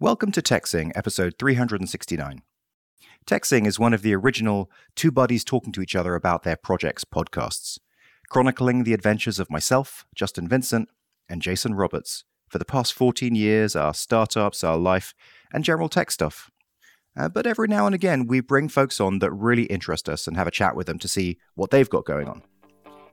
[0.00, 2.42] Welcome to TechZing, episode 369.
[3.26, 7.04] TechZing is one of the original two buddies talking to each other about their projects
[7.04, 7.78] podcasts,
[8.28, 10.88] chronicling the adventures of myself, Justin Vincent,
[11.28, 15.14] and Jason Roberts for the past 14 years, our startups, our life,
[15.52, 16.50] and general tech stuff.
[17.16, 20.36] Uh, but every now and again, we bring folks on that really interest us and
[20.36, 22.42] have a chat with them to see what they've got going on.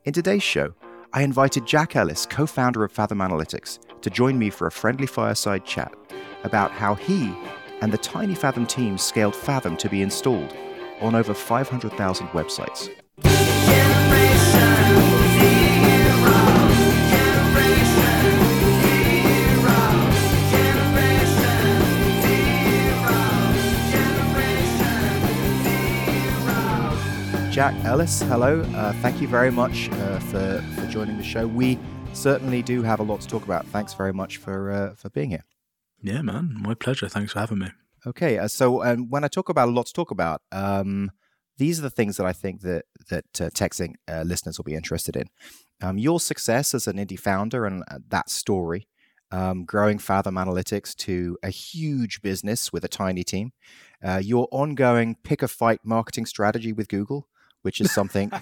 [0.03, 0.73] In today's show,
[1.13, 5.05] I invited Jack Ellis, co founder of Fathom Analytics, to join me for a friendly
[5.05, 5.93] fireside chat
[6.43, 7.33] about how he
[7.81, 10.55] and the Tiny Fathom team scaled Fathom to be installed
[11.01, 12.89] on over 500,000 websites.
[27.51, 28.61] Jack Ellis, hello.
[28.75, 31.45] Uh, thank you very much uh, for, for joining the show.
[31.45, 31.77] We
[32.13, 33.65] certainly do have a lot to talk about.
[33.67, 35.43] Thanks very much for uh, for being here.
[36.01, 37.07] Yeah, man, my pleasure.
[37.07, 37.69] Thanks for having me.
[38.05, 41.11] Okay, uh, so um, when I talk about a lot to talk about, um,
[41.57, 44.73] these are the things that I think that that uh, TechZing uh, listeners will be
[44.73, 45.25] interested in.
[45.81, 48.87] Um, your success as an indie founder and uh, that story,
[49.31, 53.51] um, growing Fathom Analytics to a huge business with a tiny team,
[54.03, 57.27] uh, your ongoing pick a fight marketing strategy with Google,
[57.61, 58.31] which is something.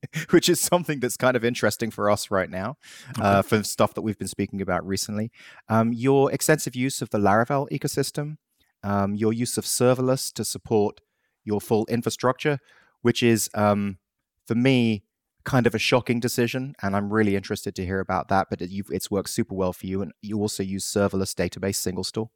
[0.30, 2.76] which is something that's kind of interesting for us right now,
[3.20, 5.30] uh, for stuff that we've been speaking about recently.
[5.68, 8.36] Um, your extensive use of the Laravel ecosystem,
[8.82, 11.00] um, your use of serverless to support
[11.44, 12.58] your full infrastructure,
[13.02, 13.98] which is, um,
[14.46, 15.04] for me,
[15.44, 16.74] kind of a shocking decision.
[16.82, 18.48] And I'm really interested to hear about that.
[18.48, 20.02] But it, it's worked super well for you.
[20.02, 22.28] And you also use serverless database SingleStore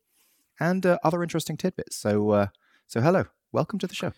[0.59, 1.97] and uh, other interesting tidbits.
[1.97, 2.47] So, uh,
[2.87, 4.13] so hello, welcome to the show.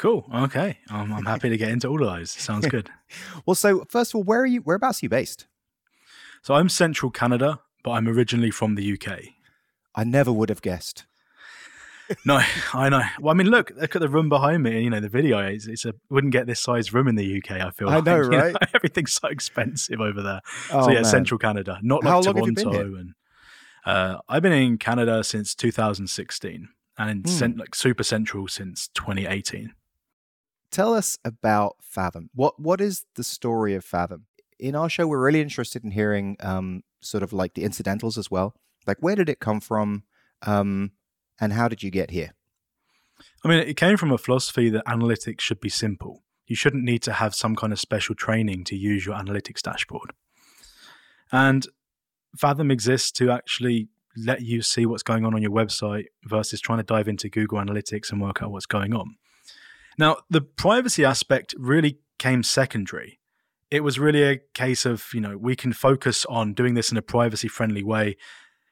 [0.00, 0.24] Cool.
[0.34, 0.78] Okay.
[0.88, 2.30] Um, I'm happy to get into all of those.
[2.30, 2.88] Sounds good.
[3.46, 4.60] well, so first of all, where are you?
[4.62, 5.46] Whereabouts are you based?
[6.42, 9.18] So I'm central Canada, but I'm originally from the UK.
[9.94, 11.04] I never would have guessed.
[12.24, 12.40] no,
[12.72, 13.02] I know.
[13.20, 14.82] Well, I mean, look, look at the room behind me.
[14.82, 15.38] You know, the video.
[15.40, 17.60] It's, it's a wouldn't get this size room in the UK.
[17.60, 17.90] I feel.
[17.90, 18.30] I know, like.
[18.30, 18.44] right?
[18.46, 20.40] You know, everything's so expensive over there.
[20.72, 21.04] Oh, so yeah, man.
[21.04, 22.94] central Canada, not like Toronto.
[22.96, 23.12] And
[23.84, 27.28] uh, I've been in Canada since 2016, and in Hmm.
[27.28, 29.74] cent- like super central since 2018.
[30.70, 32.30] Tell us about Fathom.
[32.34, 34.26] What what is the story of Fathom?
[34.58, 38.30] In our show, we're really interested in hearing um, sort of like the incidentals as
[38.30, 38.54] well.
[38.86, 40.04] Like, where did it come from,
[40.42, 40.92] um,
[41.40, 42.34] and how did you get here?
[43.44, 46.22] I mean, it came from a philosophy that analytics should be simple.
[46.46, 50.12] You shouldn't need to have some kind of special training to use your analytics dashboard.
[51.32, 51.66] And
[52.36, 56.78] Fathom exists to actually let you see what's going on on your website versus trying
[56.78, 59.16] to dive into Google Analytics and work out what's going on.
[60.00, 63.20] Now, the privacy aspect really came secondary.
[63.70, 66.96] It was really a case of, you know, we can focus on doing this in
[66.96, 68.16] a privacy friendly way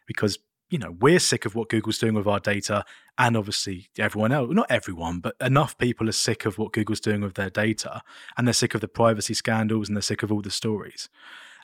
[0.06, 0.38] because,
[0.70, 2.82] you know, we're sick of what Google's doing with our data.
[3.18, 7.20] And obviously, everyone else, not everyone, but enough people are sick of what Google's doing
[7.20, 8.00] with their data.
[8.38, 11.10] And they're sick of the privacy scandals and they're sick of all the stories.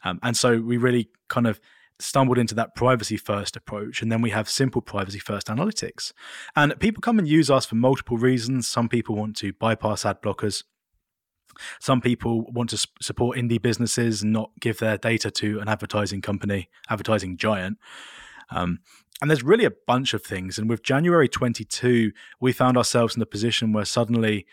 [0.03, 1.59] Um, and so we really kind of
[2.01, 6.13] stumbled into that privacy first approach and then we have simple privacy first analytics.
[6.57, 8.67] And people come and use us for multiple reasons.
[8.69, 10.65] Some people want to bypass ad blockers.
[11.81, 16.21] Some people want to support indie businesses and not give their data to an advertising
[16.21, 17.79] company advertising giant.
[18.51, 18.81] Um,
[19.23, 20.59] and there's really a bunch of things.
[20.59, 22.11] And with january 22
[22.41, 24.47] we found ourselves in the position where suddenly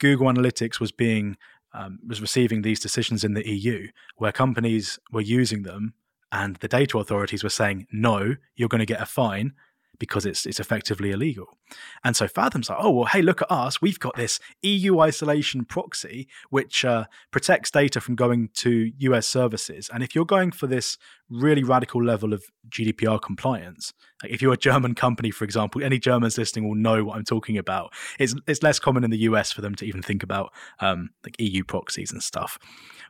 [0.00, 1.36] google analytics was being
[1.72, 5.94] um, was receiving these decisions in the eu where companies were using them
[6.30, 9.52] and the data authorities were saying no you're going to get a fine
[9.98, 11.58] because it's it's effectively illegal.
[12.04, 13.82] And so fathom's like oh well hey look at us.
[13.82, 19.90] We've got this eu isolation proxy which uh, protects data from going to us services.
[19.92, 24.54] And if you're going for this really radical level of gdpr compliance like if you're
[24.54, 27.92] a german company for example any germans listening will know what i'm talking about.
[28.18, 31.36] It's, it's less common in the us for them to even think about um, like
[31.38, 32.58] eu proxies and stuff.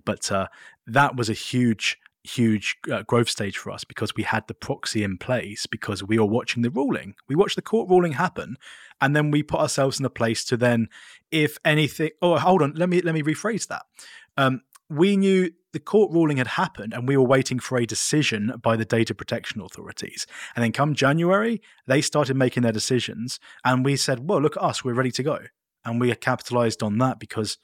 [0.04, 0.48] But uh,
[0.86, 1.98] that was a huge
[2.28, 6.19] huge uh, growth stage for us because we had the proxy in place because we
[6.19, 7.15] were watching the ruling.
[7.28, 8.57] We watched the court ruling happen,
[9.01, 10.89] and then we put ourselves in a place to then,
[11.30, 12.10] if anything.
[12.22, 12.75] Oh, hold on.
[12.75, 13.83] Let me let me rephrase that.
[14.36, 18.53] Um, we knew the court ruling had happened, and we were waiting for a decision
[18.63, 20.27] by the data protection authorities.
[20.54, 24.63] And then come January, they started making their decisions, and we said, "Well, look at
[24.63, 24.84] us.
[24.84, 25.39] We're ready to go."
[25.84, 27.59] And we capitalized on that because,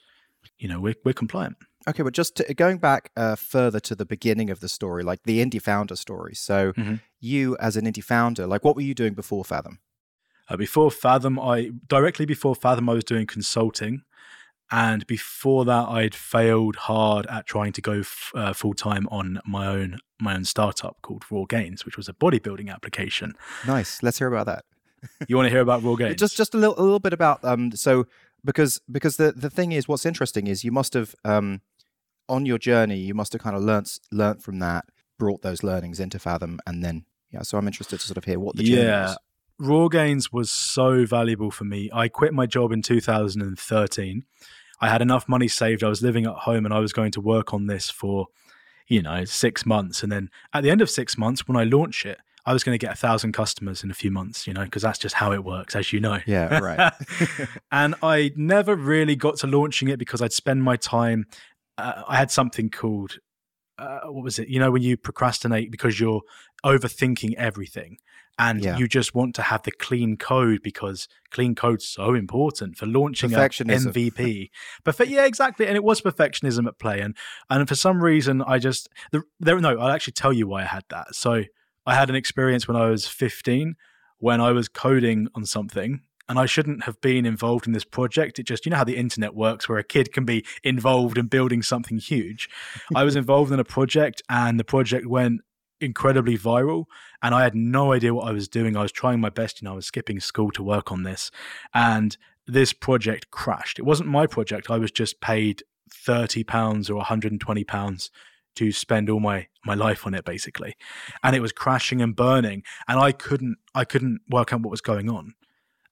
[0.58, 1.56] you know, we're we're compliant.
[1.86, 5.22] Okay, but just to, going back uh, further to the beginning of the story, like
[5.24, 6.34] the indie founder story.
[6.34, 7.00] So, Mhm.
[7.20, 9.80] you as an indie founder, like what were you doing before Fathom?
[10.48, 14.02] Uh, before Fathom, I directly before Fathom, I was doing consulting,
[14.70, 19.38] And before that, I'd failed hard at trying to go f- uh, full time on
[19.46, 23.34] my own my own startup called Raw Gains, which was a bodybuilding application.
[23.66, 24.02] Nice.
[24.02, 24.64] Let's hear about that.
[25.28, 26.16] you want to hear about Raw Gains?
[26.16, 27.72] Just just a little a little bit about um.
[27.72, 28.06] So
[28.44, 31.60] because because the the thing is, what's interesting is you must have um
[32.28, 34.84] on your journey you must have kind of learnt learnt from that,
[35.18, 37.42] brought those learnings into Fathom, and then yeah.
[37.42, 39.06] So I'm interested to sort of hear what the journey yeah.
[39.06, 39.18] was.
[39.58, 41.88] Raw Gains was so valuable for me.
[41.92, 44.24] I quit my job in 2013.
[44.80, 45.84] I had enough money saved.
[45.84, 48.26] I was living at home and I was going to work on this for,
[48.88, 50.02] you know, six months.
[50.02, 52.78] And then at the end of six months, when I launch it, I was going
[52.78, 55.32] to get a thousand customers in a few months, you know, because that's just how
[55.32, 56.18] it works, as you know.
[56.26, 56.92] Yeah, right.
[57.72, 61.26] and I never really got to launching it because I'd spend my time.
[61.78, 63.18] Uh, I had something called,
[63.78, 64.48] uh, what was it?
[64.48, 66.22] You know, when you procrastinate because you're
[66.64, 67.98] overthinking everything
[68.38, 68.76] and Yeah.
[68.76, 73.32] you just want to have the clean code because clean code's so important for launching
[73.32, 73.92] a Perfectionism.
[73.92, 74.50] MVP.
[74.84, 75.66] But yeah, exactly.
[75.66, 77.00] And it was perfectionism at play.
[77.00, 77.16] And
[77.48, 79.58] and for some reason, I just the, there.
[79.60, 81.14] No, I'll actually tell you why I had that.
[81.14, 81.44] So
[81.86, 83.76] I had an experience when I was 15
[84.18, 86.00] when I was coding on something.
[86.26, 88.38] And I shouldn't have been involved in this project.
[88.38, 91.26] It just, you know how the internet works, where a kid can be involved in
[91.26, 92.48] building something huge.
[92.94, 95.42] I was involved in a project, and the project went
[95.80, 96.86] incredibly viral
[97.22, 98.74] and I had no idea what I was doing.
[98.74, 101.30] I was trying my best, you know, I was skipping school to work on this
[101.74, 102.16] and
[102.46, 103.78] this project crashed.
[103.78, 104.70] It wasn't my project.
[104.70, 108.10] I was just paid 30 pounds or 120 pounds
[108.56, 110.74] to spend all my my life on it basically.
[111.22, 114.80] And it was crashing and burning and I couldn't I couldn't work out what was
[114.80, 115.34] going on.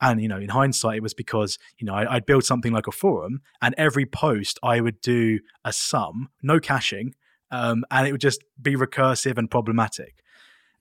[0.00, 2.88] And you know, in hindsight, it was because you know I, I'd build something like
[2.88, 7.14] a forum, and every post I would do a sum, no caching,
[7.52, 10.16] um, and it would just be recursive and problematic.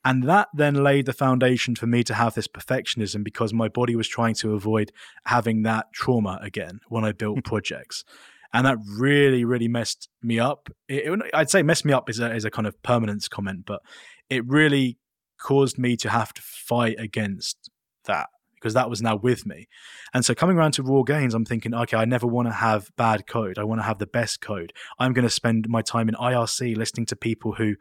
[0.03, 3.95] And that then laid the foundation for me to have this perfectionism because my body
[3.95, 4.91] was trying to avoid
[5.27, 8.03] having that trauma again when I built projects.
[8.53, 10.69] And that really, really messed me up.
[10.87, 13.65] It, it- I'd say messed me up is a, is a kind of permanence comment,
[13.65, 13.81] but
[14.29, 14.97] it really
[15.39, 17.69] caused me to have to fight against
[18.05, 19.67] that because that was now with me.
[20.13, 22.91] And so coming around to raw gains, I'm thinking, okay, I never want to have
[22.95, 23.57] bad code.
[23.57, 24.71] I want to have the best code.
[24.99, 27.75] I'm going to spend my time in IRC listening to people who,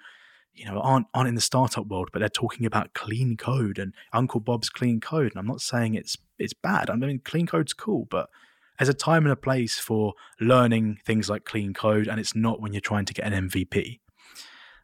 [0.54, 3.92] you know, aren't aren't in the startup world, but they're talking about clean code and
[4.14, 5.32] Uncle Bob's clean code.
[5.32, 6.88] And I'm not saying it's it's bad.
[6.88, 8.30] I mean, clean code's cool, but
[8.80, 12.62] there's a time and a place for learning things like clean code, and it's not
[12.62, 14.00] when you're trying to get an MVP.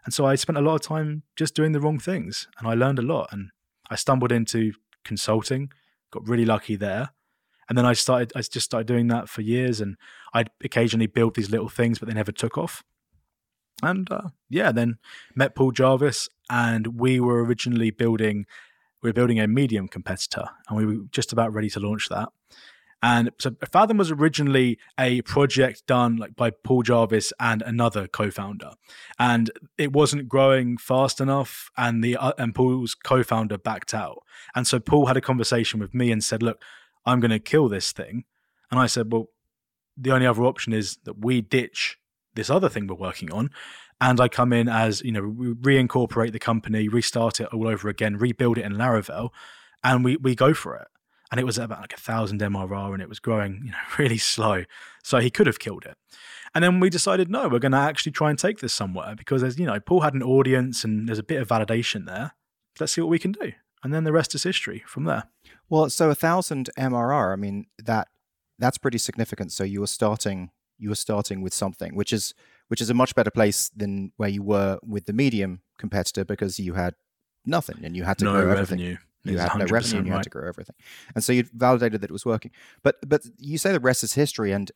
[0.05, 2.75] And so I spent a lot of time just doing the wrong things, and I
[2.75, 3.31] learned a lot.
[3.33, 3.49] And
[3.89, 5.71] I stumbled into consulting,
[6.11, 7.09] got really lucky there.
[7.71, 9.97] And then I started, I just started doing that for years, and
[10.35, 12.85] I'd occasionally build these little things, but they never took off.
[13.83, 14.99] And uh, yeah, then
[15.35, 18.45] met Paul Jarvis, and we were originally building,
[19.03, 22.29] we were building a medium competitor, and we were just about ready to launch that.
[23.07, 28.73] And so Fathom was originally a project done like by Paul Jarvis and another co-founder,
[29.17, 29.49] and
[29.79, 31.71] it wasn't growing fast enough.
[31.77, 34.25] And the uh, and Paul's co-founder backed out,
[34.57, 36.61] and so Paul had a conversation with me and said, "Look,
[37.05, 38.25] I'm going to kill this thing,"
[38.73, 39.29] and I said, "Well,
[39.97, 41.99] the only other option is that we ditch
[42.35, 43.51] this other thing we're working on."
[44.01, 47.89] And I come in as you know, we reincorporate the company, restart it all over
[47.89, 49.31] again, rebuild it in Laravel,
[49.85, 50.89] and we we go for it
[51.31, 54.19] and it was about like a thousand MRR and it was growing, you know, really
[54.19, 54.65] slow.
[55.03, 55.97] So he could have killed it.
[56.55, 59.43] And then we decided, no, we're going to actually try and take this somewhere because
[59.43, 62.33] there's, you know, Paul had an audience and there's a bit of validation there.
[62.81, 63.53] Let's see what we can do.
[63.83, 65.25] And then the rest is history from there.
[65.69, 67.33] Well, so a thousand MRR.
[67.33, 68.09] I mean that
[68.59, 69.53] that's pretty significant.
[69.53, 72.35] So you were starting you were starting with something, which is
[72.69, 76.59] which is a much better place than where you were with the medium competitor because
[76.59, 76.95] you had
[77.45, 78.79] nothing and you had to no grow everything.
[78.79, 78.97] revenue.
[79.33, 80.19] You had no 100% revenue and you right.
[80.19, 80.77] had to grow everything.
[81.15, 82.51] And so you validated that it was working.
[82.83, 84.71] But but you say the rest is history and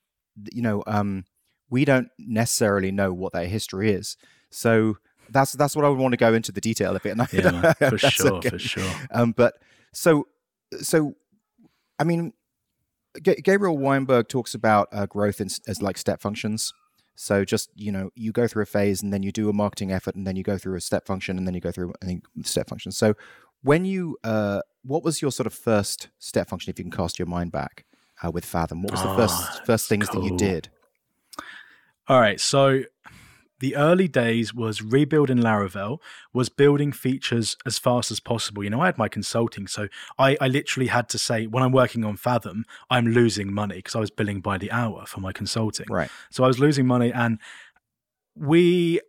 [0.52, 1.24] you know, um,
[1.68, 4.16] we don't necessarily know what that history is.
[4.50, 7.10] So that's that's what I would want to go into the detail of it.
[7.10, 8.50] And I, Yeah, man, for sure, okay.
[8.50, 8.90] for sure.
[9.12, 9.54] Um, but
[9.92, 10.26] so,
[10.80, 11.14] so,
[11.98, 12.32] I mean,
[13.22, 16.72] G- Gabriel Weinberg talks about uh, growth in, as like step functions.
[17.14, 19.92] So just you know, you go through a phase, and then you do a marketing
[19.92, 22.06] effort, and then you go through a step function, and then you go through I
[22.06, 22.92] think step function.
[22.92, 23.14] So
[23.62, 27.18] when you, uh, what was your sort of first step function, if you can cast
[27.18, 27.84] your mind back
[28.22, 28.82] uh, with Fathom?
[28.82, 30.68] What was the Ah, first first things that you did?
[32.08, 32.40] All right.
[32.40, 32.82] So
[33.60, 35.98] the early days was rebuilding Laravel,
[36.32, 38.64] was building features as fast as possible.
[38.64, 39.66] You know, I had my consulting.
[39.66, 39.88] So
[40.18, 43.94] I, I literally had to say, when I'm working on Fathom, I'm losing money because
[43.94, 45.86] I was billing by the hour for my consulting.
[45.90, 46.10] Right.
[46.30, 47.12] So I was losing money.
[47.12, 47.38] And
[48.34, 49.00] we,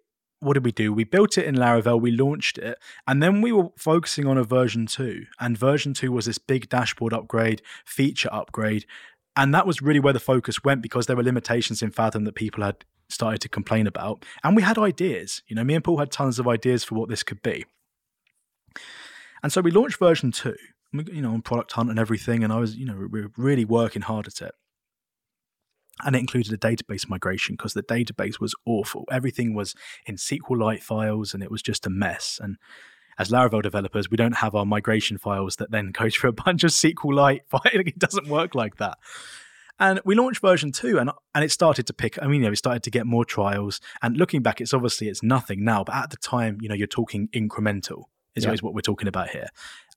[0.41, 0.91] what did we do?
[0.91, 4.43] We built it in Laravel, we launched it, and then we were focusing on a
[4.43, 5.25] version two.
[5.39, 8.85] And version two was this big dashboard upgrade, feature upgrade.
[9.35, 12.35] and that was really where the focus went because there were limitations in Fathom that
[12.35, 14.25] people had started to complain about.
[14.43, 15.41] And we had ideas.
[15.47, 17.65] You know, me and Paul had tons of ideas for what this could be.
[19.43, 20.55] And so we launched version two,
[20.93, 22.43] you know, on Product Hunt and everything.
[22.43, 24.53] And I was, you know, we were really working hard at it.
[26.05, 29.05] And it included a database migration because the database was awful.
[29.11, 32.39] Everything was in SQLite files and it was just a mess.
[32.41, 32.57] And
[33.17, 36.63] as Laravel developers, we don't have our migration files that then go through a bunch
[36.63, 37.63] of SQLite files.
[37.73, 38.97] it doesn't work like that.
[39.79, 42.21] And we launched version two, and and it started to pick.
[42.21, 43.81] I mean, you know, we started to get more trials.
[44.03, 46.85] And looking back, it's obviously it's nothing now, but at the time, you know, you're
[46.85, 48.03] talking incremental
[48.35, 48.55] is yeah.
[48.61, 49.47] what we're talking about here.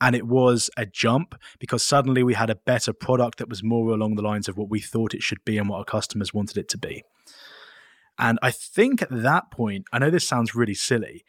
[0.01, 3.91] And it was a jump because suddenly we had a better product that was more
[3.91, 6.59] along the lines of what we thought it should be and what our customers wanted
[6.59, 7.05] it to be.
[8.19, 11.25] And I think at that point, I know this sounds really silly,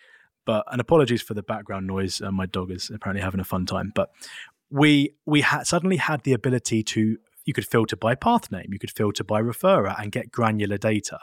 [0.46, 2.22] but and apologies for the background noise.
[2.22, 3.92] Uh, my dog is apparently having a fun time.
[3.96, 4.10] But
[4.70, 8.80] we we had suddenly had the ability to you could filter by path name, you
[8.80, 11.20] could filter by referrer, and get granular data.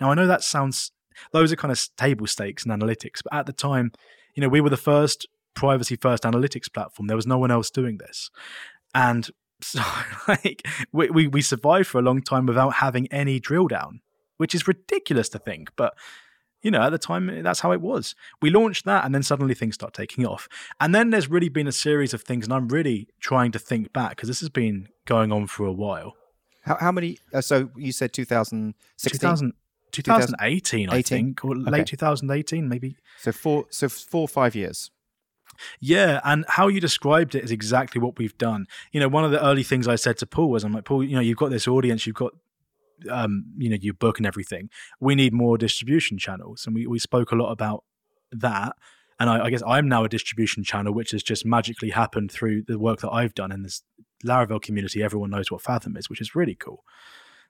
[0.00, 0.92] Now I know that sounds
[1.32, 3.92] those are kind of table stakes in analytics, but at the time
[4.34, 7.06] you know, we were the first privacy first analytics platform.
[7.06, 8.30] There was no one else doing this.
[8.94, 9.28] And
[9.60, 9.82] so
[10.28, 14.00] like we, we, we survived for a long time without having any drill down,
[14.36, 15.70] which is ridiculous to think.
[15.76, 15.94] But
[16.62, 18.14] you know, at the time, that's how it was.
[18.40, 20.48] We launched that, and then suddenly things start taking off.
[20.80, 23.92] And then there's really been a series of things, and I'm really trying to think
[23.92, 26.14] back because this has been going on for a while.
[26.62, 27.18] How, how many?
[27.34, 29.18] Uh, so you said 2016?
[29.18, 29.54] 2000,
[29.92, 32.96] 2018, I think, or late 2018, maybe.
[33.20, 34.90] So four, so four or five years.
[35.80, 38.66] Yeah, and how you described it is exactly what we've done.
[38.92, 41.04] You know, one of the early things I said to Paul was, "I'm like, Paul,
[41.04, 42.32] you know, you've got this audience, you've got,
[43.10, 44.70] um, you know, your book and everything.
[45.00, 47.84] We need more distribution channels, and we we spoke a lot about
[48.32, 48.74] that.
[49.20, 52.62] And I, I guess I'm now a distribution channel, which has just magically happened through
[52.66, 53.82] the work that I've done in this
[54.24, 55.02] Laravel community.
[55.02, 56.82] Everyone knows what Fathom is, which is really cool.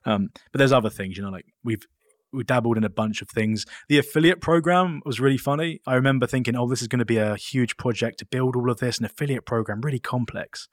[0.04, 1.86] Um, but there's other things, you know, like we've
[2.32, 3.66] we dabbled in a bunch of things.
[3.88, 5.80] The affiliate program was really funny.
[5.86, 8.70] I remember thinking, oh, this is going to be a huge project to build all
[8.70, 8.98] of this.
[8.98, 10.68] An affiliate program, really complex.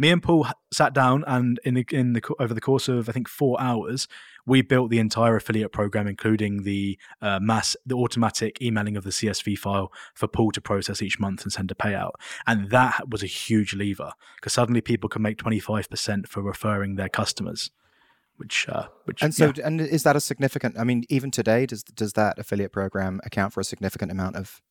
[0.00, 3.12] Me and Paul sat down, and in the, in the over the course of I
[3.12, 4.06] think four hours,
[4.46, 9.10] we built the entire affiliate program, including the uh, mass, the automatic emailing of the
[9.10, 12.12] CSV file for Paul to process each month and send a payout.
[12.46, 16.42] And that was a huge lever because suddenly people can make twenty five percent for
[16.42, 17.72] referring their customers
[18.38, 19.66] which uh, which and so yeah.
[19.66, 20.78] and is that a significant?
[20.78, 24.62] I mean, even today, does does that affiliate program account for a significant amount of?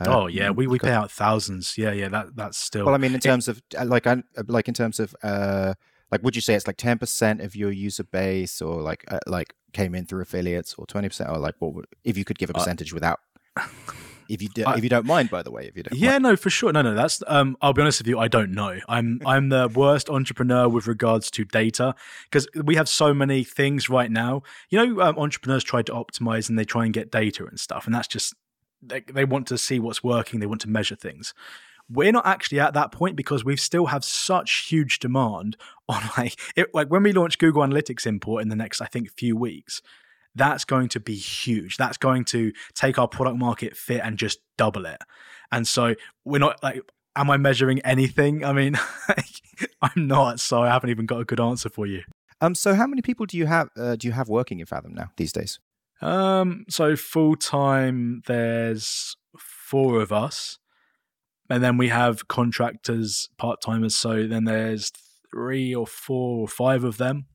[0.00, 1.78] Uh, oh yeah, we, we pay out thousands.
[1.78, 2.86] Yeah, yeah, that that's still.
[2.86, 5.74] Well, I mean, in terms it, of uh, like, I like in terms of uh,
[6.10, 9.20] like, would you say it's like ten percent of your user base, or like uh,
[9.26, 11.74] like came in through affiliates, or twenty percent, or like what?
[11.74, 13.20] Would, if you could give a uh, percentage without
[14.28, 15.98] if you do, I, if you don't mind, by the way, if you don't.
[15.98, 16.22] Yeah, mind.
[16.24, 16.72] no, for sure.
[16.72, 17.22] No, no, that's.
[17.26, 18.18] Um, I'll be honest with you.
[18.18, 18.78] I don't know.
[18.88, 23.88] I'm I'm the worst entrepreneur with regards to data because we have so many things
[23.88, 24.42] right now.
[24.70, 27.86] You know, um, entrepreneurs try to optimize and they try and get data and stuff,
[27.86, 28.34] and that's just
[28.82, 30.40] they, they want to see what's working.
[30.40, 31.34] They want to measure things.
[31.90, 35.56] We're not actually at that point because we still have such huge demand
[35.88, 39.10] on like it, like when we launch Google Analytics import in the next I think
[39.10, 39.82] few weeks
[40.34, 41.76] that's going to be huge.
[41.76, 44.98] That's going to take our product market fit and just double it.
[45.50, 46.80] And so we're not like,
[47.16, 48.44] am I measuring anything?
[48.44, 48.78] I mean,
[49.82, 50.40] I'm not.
[50.40, 52.02] So I haven't even got a good answer for you.
[52.40, 52.54] Um.
[52.54, 53.68] So how many people do you have?
[53.76, 55.60] Uh, do you have working in Fathom now these days?
[56.00, 56.64] Um.
[56.68, 60.58] So full time, there's four of us,
[61.48, 63.94] and then we have contractors, part timers.
[63.94, 64.90] So then there's
[65.30, 67.26] three or four or five of them.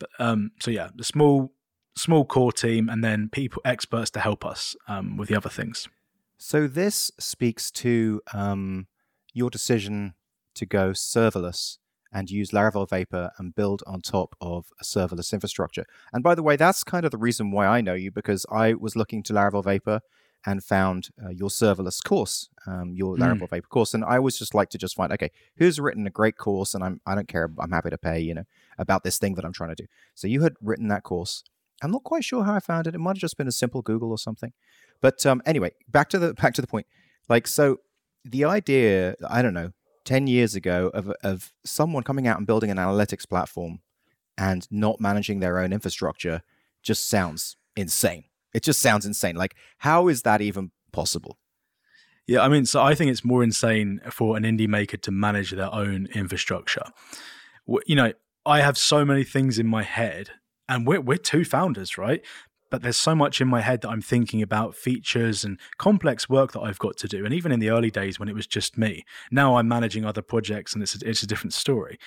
[0.00, 0.50] But um.
[0.60, 1.52] So yeah, the small
[1.96, 5.88] small core team, and then people experts to help us um, with the other things.
[6.38, 8.86] So this speaks to um,
[9.32, 10.14] your decision
[10.54, 11.78] to go serverless
[12.12, 15.86] and use Laravel Vapor and build on top of a serverless infrastructure.
[16.12, 18.74] And by the way, that's kind of the reason why I know you because I
[18.74, 20.00] was looking to Laravel Vapor
[20.44, 23.20] and found uh, your serverless course, um, your mm.
[23.20, 26.10] Laravel Vapor course, and I always just like to just find okay, who's written a
[26.10, 28.44] great course, and I'm I don't care, I'm happy to pay, you know,
[28.78, 29.86] about this thing that I'm trying to do.
[30.14, 31.44] So you had written that course,
[31.82, 32.94] I'm not quite sure how I found it.
[32.94, 34.52] It might have just been a simple Google or something.
[35.00, 36.86] But um, anyway, back to the back to the point.
[37.28, 37.78] Like so,
[38.24, 39.72] the idea I don't know,
[40.04, 43.80] ten years ago of of someone coming out and building an analytics platform
[44.38, 46.42] and not managing their own infrastructure
[46.82, 48.24] just sounds insane.
[48.54, 49.36] It just sounds insane.
[49.36, 51.38] Like how is that even possible?
[52.26, 55.50] Yeah, I mean, so I think it's more insane for an indie maker to manage
[55.50, 56.84] their own infrastructure.
[57.86, 58.12] You know,
[58.46, 60.30] I have so many things in my head
[60.68, 62.22] and we're we're two founders, right?
[62.70, 66.52] But there's so much in my head that I'm thinking about features and complex work
[66.52, 67.22] that I've got to do.
[67.24, 70.22] And even in the early days when it was just me, now I'm managing other
[70.22, 71.98] projects and it's a, it's a different story.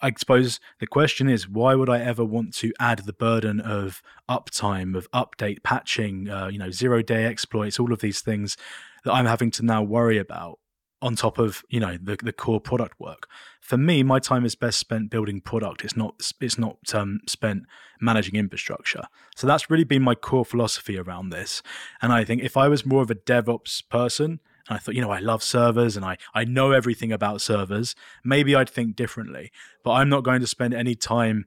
[0.00, 4.00] I suppose the question is, why would I ever want to add the burden of
[4.30, 8.56] uptime, of update patching, uh, you know, zero day exploits, all of these things
[9.04, 10.58] that I'm having to now worry about
[11.02, 13.28] on top of you know the, the core product work
[13.70, 15.84] for me my time is best spent building product.
[15.84, 17.66] It's not it's not um, spent
[18.00, 19.04] managing infrastructure.
[19.36, 21.62] So that's really been my core philosophy around this.
[22.02, 25.00] And i think if i was more of a devops person and i thought you
[25.00, 29.52] know i love servers and i i know everything about servers maybe i'd think differently.
[29.84, 31.44] But i'm not going to spend any time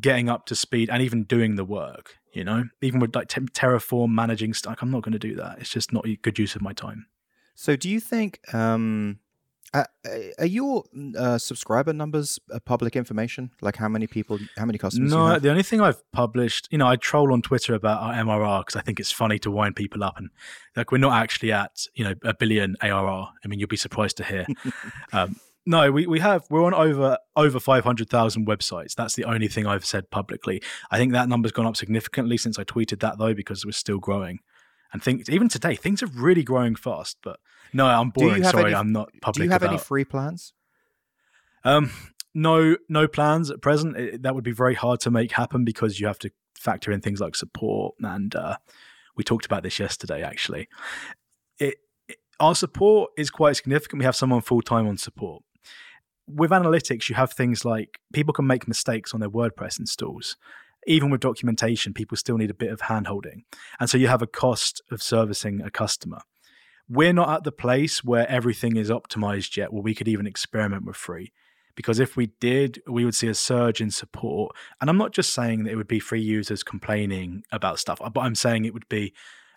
[0.00, 2.64] getting up to speed and even doing the work you know?
[2.82, 5.58] Even with like terraform managing stuff i'm not going to do that.
[5.58, 7.06] It's just not a good use of my time.
[7.54, 9.18] So, do you think um,
[9.74, 9.84] uh,
[10.38, 10.84] are your
[11.16, 13.50] uh, subscriber numbers public information?
[13.60, 15.10] Like how many people, how many customers?
[15.10, 18.60] No, the only thing I've published, you know, I troll on Twitter about our MRR
[18.60, 20.30] because I think it's funny to wind people up, and
[20.76, 23.28] like we're not actually at you know a billion ARR.
[23.44, 24.46] I mean, you'll be surprised to hear.
[25.12, 28.94] um, no, we, we have we're on over over five hundred thousand websites.
[28.94, 30.62] That's the only thing I've said publicly.
[30.90, 33.98] I think that number's gone up significantly since I tweeted that though, because we're still
[33.98, 34.40] growing
[34.92, 37.18] and things even today things are really growing fast.
[37.22, 37.40] But
[37.72, 38.42] no, I'm boring.
[38.44, 39.42] Sorry, any, I'm not public.
[39.42, 39.74] Do you have about.
[39.74, 40.52] any free plans?
[41.64, 41.90] Um,
[42.34, 43.96] no, no plans at present.
[43.96, 47.00] It, that would be very hard to make happen because you have to factor in
[47.00, 48.56] things like support, and uh,
[49.16, 50.22] we talked about this yesterday.
[50.22, 50.68] Actually,
[51.58, 51.76] it,
[52.08, 53.98] it our support is quite significant.
[54.00, 55.42] We have someone full time on support.
[56.26, 60.36] With analytics, you have things like people can make mistakes on their WordPress installs
[60.88, 63.42] even with documentation, people still need a bit of handholding.
[63.78, 66.22] And so you have a cost of servicing a customer.
[66.88, 70.84] We're not at the place where everything is optimized yet, where we could even experiment
[70.84, 71.32] with free.
[71.74, 74.56] Because if we did, we would see a surge in support.
[74.80, 78.10] And I'm not just saying that it would be free users complaining about stuff, uh,
[78.10, 79.12] but I'm saying it would be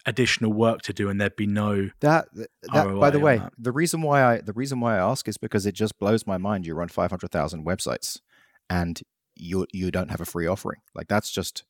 [0.08, 3.54] additional work to do and there'd be no that, that by the way that.
[3.56, 6.40] the reason why i the reason why i ask is because it just blows my
[6.40, 8.20] mind you run 500000 websites
[8.68, 9.04] and
[9.36, 10.80] you you don't have a free offering.
[10.96, 11.64] Like that's just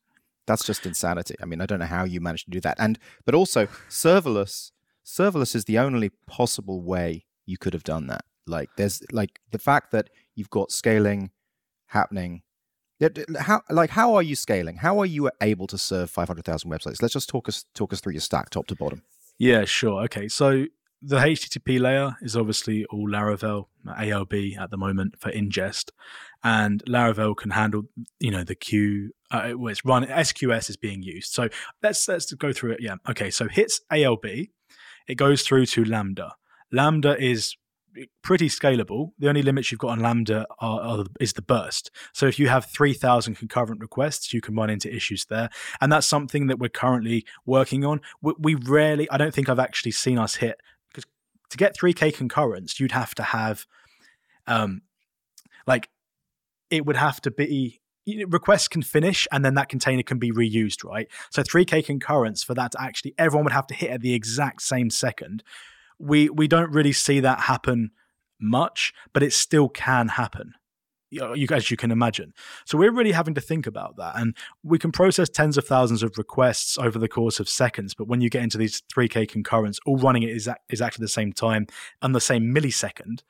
[0.45, 1.35] that's just insanity.
[1.41, 2.77] I mean, I don't know how you managed to do that.
[2.79, 4.71] And but also serverless
[5.05, 8.23] serverless is the only possible way you could have done that.
[8.47, 11.31] Like there's like the fact that you've got scaling
[11.87, 12.41] happening
[13.39, 17.13] how like how are you scaling how are you able to serve 500000 websites let's
[17.13, 19.01] just talk us talk us through your stack top to bottom
[19.39, 20.67] yeah sure okay so
[21.01, 25.89] the HTTP layer is obviously all Laravel, ALB at the moment for ingest,
[26.43, 27.83] and Laravel can handle,
[28.19, 29.11] you know, the queue.
[29.31, 31.33] Uh, it's run SQS is being used.
[31.33, 31.49] So
[31.81, 32.81] let's let's go through it.
[32.81, 33.31] Yeah, okay.
[33.31, 34.49] So hits ALB,
[35.11, 36.35] it goes through to Lambda.
[36.71, 37.57] Lambda is
[38.23, 39.11] pretty scalable.
[39.19, 41.91] The only limits you've got on Lambda are, are, is the burst.
[42.13, 45.49] So if you have 3,000 concurrent requests, you can run into issues there.
[45.81, 47.99] And that's something that we're currently working on.
[48.21, 51.03] We, we rarely, I don't think I've actually seen us hit because
[51.49, 53.65] to get 3k concurrents, you'd have to have,
[54.47, 54.81] um,
[55.67, 55.89] like,
[56.69, 57.80] it would have to be
[58.27, 61.07] requests can finish and then that container can be reused, right?
[61.29, 64.61] So 3k concurrents for that to actually everyone would have to hit at the exact
[64.61, 65.43] same second.
[65.99, 67.91] We we don't really see that happen
[68.39, 70.55] much, but it still can happen
[71.11, 72.33] you, as you can imagine.
[72.65, 74.15] So we're really having to think about that.
[74.15, 77.93] And we can process tens of thousands of requests over the course of seconds.
[77.93, 81.67] But when you get into these 3K concurrents, all running at exactly the same time
[82.01, 83.21] and the same millisecond,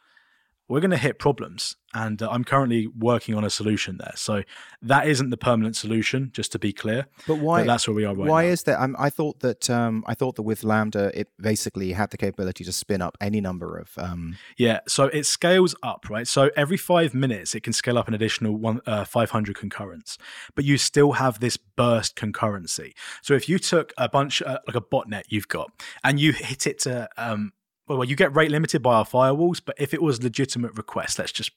[0.72, 1.76] we're going to hit problems.
[1.94, 4.14] And uh, I'm currently working on a solution there.
[4.16, 4.44] So
[4.82, 7.08] that isn't the permanent solution, just to be clear.
[7.28, 7.60] But why?
[7.60, 8.52] But that's where we are right Why now.
[8.52, 8.82] is that?
[8.82, 12.64] Um, I thought that um, I thought that with Lambda, it basically had the capability
[12.64, 13.92] to spin up any number of.
[13.98, 14.38] Um...
[14.58, 16.26] Yeah, so it scales up, right?
[16.26, 20.18] So every five minutes, it can scale up an additional one, uh, 500 concurrents,
[20.56, 22.94] but you still have this burst concurrency.
[23.22, 25.70] So if you took a bunch, uh, like a botnet you've got,
[26.02, 27.52] and you hit it to um,
[27.98, 31.32] well, you get rate limited by our firewalls, but if it was legitimate request, let's
[31.32, 31.52] just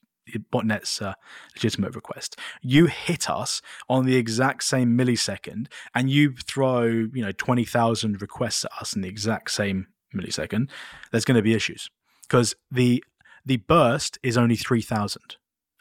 [0.52, 1.14] botnet's uh,
[1.54, 2.38] legitimate request.
[2.62, 8.20] You hit us on the exact same millisecond, and you throw you know twenty thousand
[8.20, 10.70] requests at us in the exact same millisecond.
[11.10, 11.90] There's going to be issues
[12.22, 13.02] because the
[13.44, 15.36] the burst is only three thousand.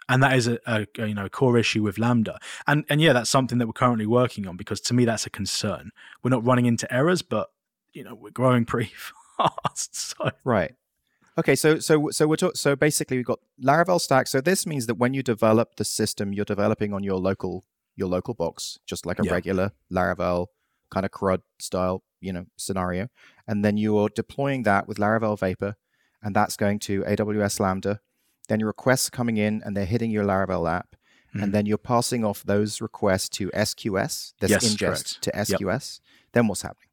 [0.10, 2.38] And that is a, a, you know core issue with Lambda,
[2.68, 5.30] and and yeah, that's something that we're currently working on because to me that's a
[5.30, 5.92] concern.
[6.22, 7.52] We're not running into errors, but
[7.94, 8.92] you know we're growing pretty
[9.64, 9.96] fast.
[10.18, 10.30] So.
[10.44, 10.74] Right.
[11.38, 14.28] Okay, so so so we're talk- so basically we've got Laravel stack.
[14.28, 18.08] So this means that when you develop the system, you're developing on your local your
[18.08, 19.32] local box, just like a yeah.
[19.32, 20.48] regular Laravel
[20.92, 23.08] kind of CRUD style, you know, scenario,
[23.48, 25.76] and then you're deploying that with Laravel Vapor,
[26.22, 28.00] and that's going to AWS Lambda.
[28.48, 30.96] Then your requests coming in, and they're hitting your Laravel app,
[31.30, 31.44] mm-hmm.
[31.44, 34.34] and then you're passing off those requests to SQS.
[34.40, 35.22] This yes, ingest correct.
[35.24, 36.00] to SQS.
[36.00, 36.08] Yep.
[36.34, 36.90] Then what's happening?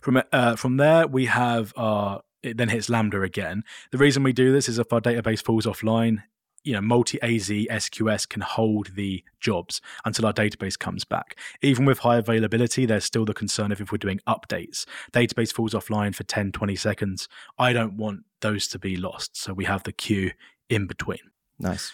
[0.00, 3.64] From uh, from there, we have our it then hits Lambda again.
[3.90, 6.22] The reason we do this is if our database falls offline,
[6.64, 11.38] you know, multi AZ SQS can hold the jobs until our database comes back.
[11.62, 15.72] Even with high availability, there's still the concern of if we're doing updates, database falls
[15.72, 17.28] offline for 10, 20 seconds.
[17.58, 19.36] I don't want those to be lost.
[19.36, 20.32] So we have the queue
[20.68, 21.30] in between.
[21.58, 21.92] Nice.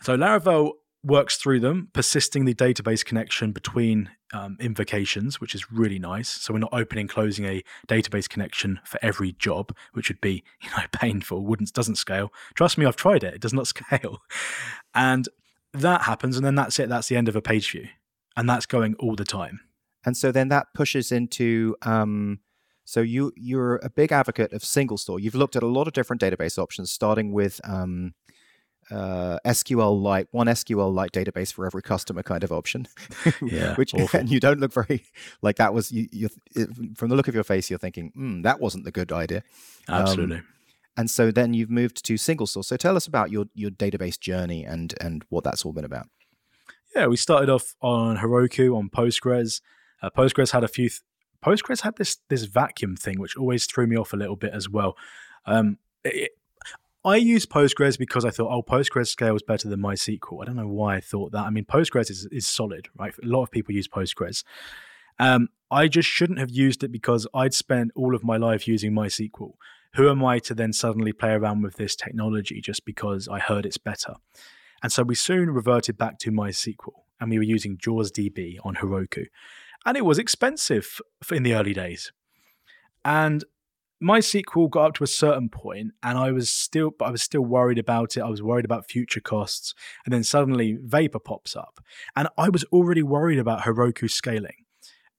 [0.00, 0.72] So Laravel
[1.04, 6.28] works through them, persisting the database connection between um, invocations, which is really nice.
[6.28, 10.70] So we're not opening closing a database connection for every job, which would be you
[10.70, 11.44] know painful.
[11.44, 12.32] Wouldn't doesn't scale.
[12.54, 13.34] Trust me, I've tried it.
[13.34, 14.22] It does not scale,
[14.94, 15.28] and
[15.72, 16.88] that happens, and then that's it.
[16.88, 17.88] That's the end of a page view,
[18.36, 19.60] and that's going all the time.
[20.06, 22.40] And so then that pushes into um,
[22.84, 25.20] so you you're a big advocate of SingleStore.
[25.20, 28.14] You've looked at a lot of different database options, starting with um,
[28.90, 32.86] uh, SQLite, one SQLite database for every customer kind of option.
[33.42, 34.20] Yeah, which awful.
[34.20, 35.04] and you don't look very
[35.42, 36.08] like that was you.
[36.12, 36.28] you
[36.94, 39.42] from the look of your face, you're thinking, mm, that wasn't the good idea.
[39.88, 40.42] Um, Absolutely.
[40.96, 42.64] and so then you've moved to SingleStore.
[42.64, 46.06] So tell us about your your database journey and and what that's all been about.
[46.94, 49.60] Yeah, we started off on Heroku on Postgres.
[50.02, 50.88] Uh, Postgres had a few.
[50.88, 51.00] Th-
[51.44, 54.68] Postgres had this this vacuum thing, which always threw me off a little bit as
[54.68, 54.96] well.
[55.46, 56.30] Um, it,
[57.04, 60.40] I use Postgres because I thought, oh, Postgres scales better than MySQL.
[60.40, 61.44] I don't know why I thought that.
[61.44, 63.12] I mean, Postgres is, is solid, right?
[63.22, 64.42] A lot of people use Postgres.
[65.18, 68.92] Um, I just shouldn't have used it because I'd spent all of my life using
[68.92, 69.52] MySQL.
[69.94, 73.66] Who am I to then suddenly play around with this technology just because I heard
[73.66, 74.14] it's better?
[74.82, 79.26] And so we soon reverted back to MySQL and we were using JawsDB on Heroku.
[79.86, 82.12] And it was expensive in the early days.
[83.04, 83.44] And
[84.04, 87.40] MySQL got up to a certain point, and I was still, but I was still
[87.40, 88.20] worried about it.
[88.20, 91.80] I was worried about future costs, and then suddenly Vapor pops up,
[92.14, 94.66] and I was already worried about Heroku scaling.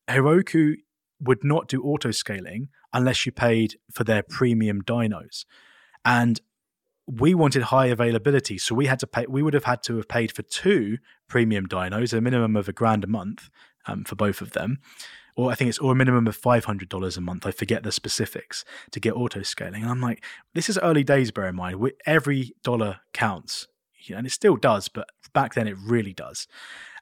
[0.07, 0.75] Heroku
[1.19, 5.45] would not do auto scaling unless you paid for their premium dynos,
[6.03, 6.39] and
[7.07, 9.25] we wanted high availability, so we had to pay.
[9.27, 12.73] We would have had to have paid for two premium dynos, a minimum of a
[12.73, 13.49] grand a month
[13.87, 14.79] um, for both of them
[15.35, 17.45] or I think it's or a minimum of five hundred dollars a month.
[17.45, 21.31] I forget the specifics to get auto scaling, and I'm like, this is early days.
[21.31, 23.67] Bear in mind, every dollar counts,
[24.09, 26.47] and it still does, but back then it really does.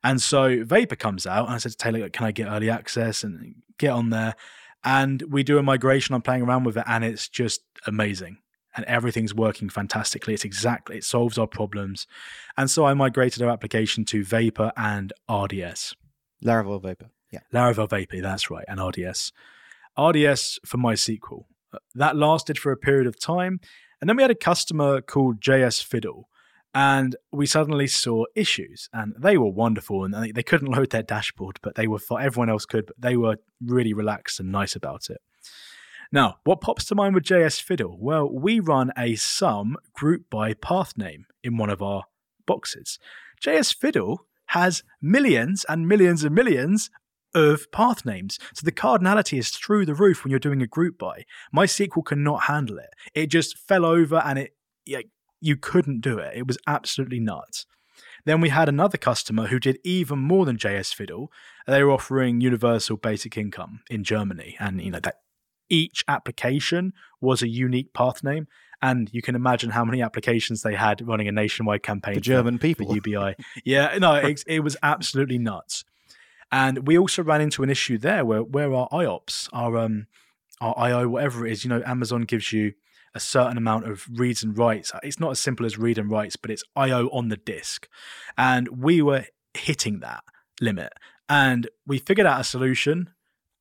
[0.04, 3.24] And so Vapor comes out, and I said to Taylor, "Can I get early access
[3.24, 4.36] and get on there?"
[4.84, 6.14] And we do a migration.
[6.14, 8.38] I'm playing around with it, and it's just amazing.
[8.76, 10.34] And everything's working fantastically.
[10.34, 12.08] It's exactly it solves our problems.
[12.58, 15.96] And so I migrated our application to Vapor and RDS.
[16.44, 17.12] Laravel Vapor.
[17.34, 17.40] Yeah.
[17.52, 19.32] Laravel Vapor, that's right, and RDS.
[19.98, 21.46] RDS for MySQL.
[21.74, 23.60] Uh, that lasted for a period of time.
[24.00, 26.26] And then we had a customer called JSFiddle.
[26.76, 30.04] And we suddenly saw issues, and they were wonderful.
[30.04, 32.86] And they couldn't load their dashboard, but they were everyone else could.
[32.86, 35.22] But they were really relaxed and nice about it.
[36.12, 37.98] Now, what pops to mind with JSFiddle?
[37.98, 42.04] Well, we run a sum group by path name in one of our
[42.46, 43.00] boxes.
[43.44, 46.92] JSFiddle has millions and millions and millions
[47.34, 48.40] of path names.
[48.54, 51.26] So the cardinality is through the roof when you're doing a group by.
[51.56, 52.90] MySQL cannot handle it.
[53.14, 54.56] It just fell over and it
[55.44, 56.36] you couldn't do it.
[56.36, 57.66] It was absolutely nuts.
[58.26, 61.28] Then we had another customer who did even more than JSFiddle.
[61.68, 65.20] They were offering universal basic income in Germany, and you know that
[65.70, 68.48] each application was a unique path name.
[68.82, 72.16] And you can imagine how many applications they had running a nationwide campaign.
[72.16, 72.88] The German for, people.
[72.88, 73.36] For UBI.
[73.66, 75.86] yeah, no, it, it was absolutely nuts.
[76.54, 80.06] And we also ran into an issue there where where our IOPS, our um
[80.62, 82.74] our IO, whatever it is, you know, Amazon gives you
[83.16, 84.92] a certain amount of reads and writes.
[85.02, 87.90] It's not as simple as read and writes, but it's IO on the disk.
[88.38, 90.24] And we were hitting that
[90.62, 90.94] limit.
[91.28, 93.10] And we figured out a solution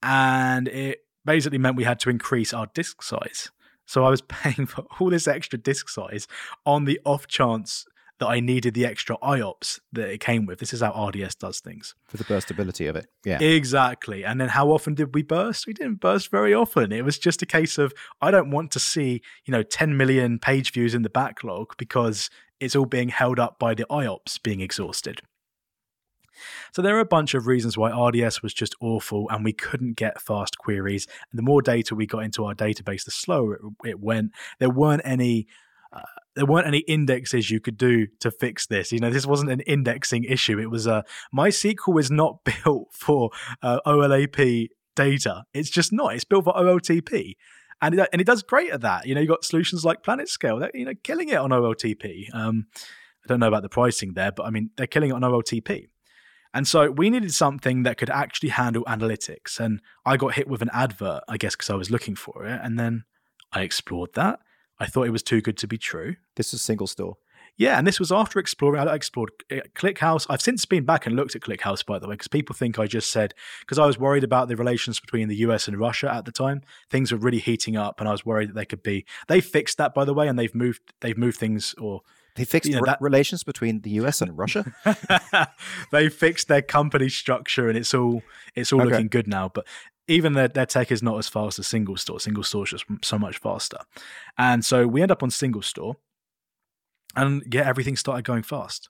[0.03, 3.51] and it basically meant we had to increase our disk size.
[3.87, 6.29] So I was paying for all this extra disk size
[6.67, 7.87] on the off chance
[8.23, 10.61] that I needed the extra IOPS that it came with.
[10.61, 11.97] This is how RDS does things.
[12.05, 13.09] For the burstability of it.
[13.25, 13.43] Yeah.
[13.43, 14.25] Exactly.
[14.25, 15.67] And then how often did we burst?
[15.67, 16.93] We didn't burst very often.
[16.93, 20.39] It was just a case of I don't want to see, you know, 10 million
[20.39, 22.31] page views in the backlog because
[22.61, 25.21] it's all being held up by the IOPS being exhausted.
[26.73, 29.97] So there are a bunch of reasons why RDS was just awful and we couldn't
[29.97, 31.09] get fast queries.
[31.33, 34.31] And the more data we got into our database, the slower it, it went.
[34.61, 35.49] There weren't any
[35.93, 36.03] uh,
[36.35, 38.93] there weren't any indexes you could do to fix this.
[38.93, 40.59] You know, this wasn't an indexing issue.
[40.59, 41.03] It was a uh,
[41.35, 43.31] MySQL is not built for
[43.63, 45.45] uh, OLAP data.
[45.53, 46.15] It's just not.
[46.15, 47.35] It's built for OLTP.
[47.81, 49.07] And it, and it does great at that.
[49.07, 50.61] You know, you got solutions like PlanetScale.
[50.61, 52.35] They're you know killing it on OLTP.
[52.35, 52.67] Um,
[53.25, 55.89] I don't know about the pricing there, but I mean they're killing it on OLTP.
[56.55, 59.59] And so we needed something that could actually handle analytics.
[59.59, 62.61] And I got hit with an advert, I guess, because I was looking for it.
[62.63, 63.05] And then
[63.53, 64.41] I explored that
[64.79, 66.17] I thought it was too good to be true.
[66.37, 67.15] This is SingleStore.
[67.57, 68.81] Yeah, and this was after exploring.
[68.89, 70.27] I explored uh, ClickHouse.
[70.31, 72.87] I've since been back and looked at ClickHouse, by the way, because people think I
[72.87, 76.25] just said because I was worried about the relations between the US and Russia at
[76.25, 76.63] the time.
[76.91, 79.05] Things were really heating up, and I was worried that they could be.
[79.29, 80.81] They fixed that, by the way, and they've moved.
[81.01, 82.01] They've moved things or
[82.35, 84.73] they fixed you know, that, relations between the US and Russia.
[85.93, 88.23] they fixed their company structure, and it's all
[88.55, 88.91] it's all okay.
[88.91, 89.51] looking good now.
[89.51, 89.67] But
[90.09, 92.21] even their, their tech is not as fast as SingleStore.
[92.21, 93.79] Single store is just so much faster.
[94.37, 95.97] And so we end up on SingleStore,
[97.15, 98.89] and yeah, everything started going fast.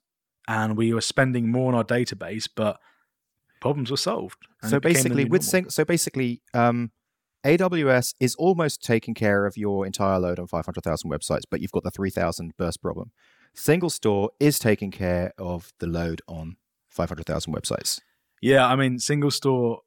[0.49, 2.81] And we were spending more on our database, but
[3.61, 4.39] problems were solved.
[4.69, 6.91] So basically, with sing- so basically, um,
[7.45, 11.83] AWS is almost taking care of your entire load on 500,000 websites, but you've got
[11.83, 13.13] the 3,000 burst problem.
[13.57, 16.57] SingleStore is taking care of the load on
[16.91, 18.01] 500,000 websites.
[18.41, 19.79] Yeah, I mean, SingleStore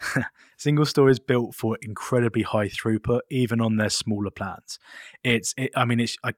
[0.58, 4.78] SingleStore is built for incredibly high throughput even on their smaller plans
[5.24, 6.32] it's it, i mean it's I,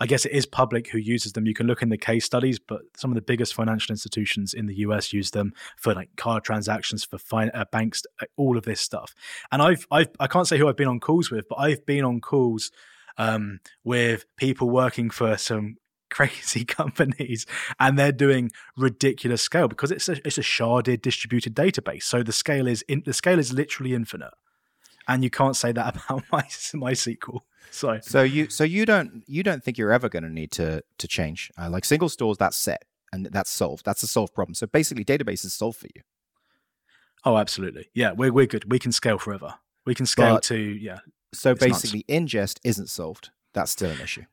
[0.00, 1.46] I guess it is public who uses them.
[1.46, 4.66] You can look in the case studies, but some of the biggest financial institutions in
[4.66, 8.02] the US use them for like card transactions, for uh, banks,
[8.36, 9.14] all of this stuff.
[9.50, 12.04] And I've, I've, I can't say who I've been on calls with, but I've been
[12.04, 12.70] on calls
[13.16, 15.76] um, with people working for some
[16.10, 17.46] crazy companies
[17.78, 22.04] and they're doing ridiculous scale because it's a, it's a sharded distributed database.
[22.04, 24.32] So the scale is in, the scale is literally infinite.
[25.06, 27.40] And you can't say that about my MySQL
[27.70, 30.82] so so you so you don't you don't think you're ever going to need to
[30.98, 33.84] to change uh, like single stores that's set and that's solved.
[33.84, 34.54] That's a solved problem.
[34.54, 36.02] So basically databases is solved for you.
[37.24, 37.88] Oh absolutely.
[37.94, 38.70] Yeah we're, we're good.
[38.70, 39.54] We can scale forever.
[39.84, 41.00] We can scale but, to yeah
[41.32, 42.34] so basically nuts.
[42.34, 43.30] ingest isn't solved.
[43.54, 44.24] That's still an issue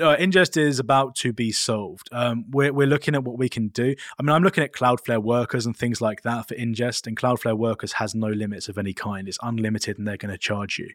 [0.00, 2.08] uh, ingest is about to be solved.
[2.12, 3.94] Um, we're, we're looking at what we can do.
[4.18, 7.56] I mean, I'm looking at Cloudflare workers and things like that for ingest, and Cloudflare
[7.56, 9.28] workers has no limits of any kind.
[9.28, 10.88] It's unlimited, and they're going to charge you.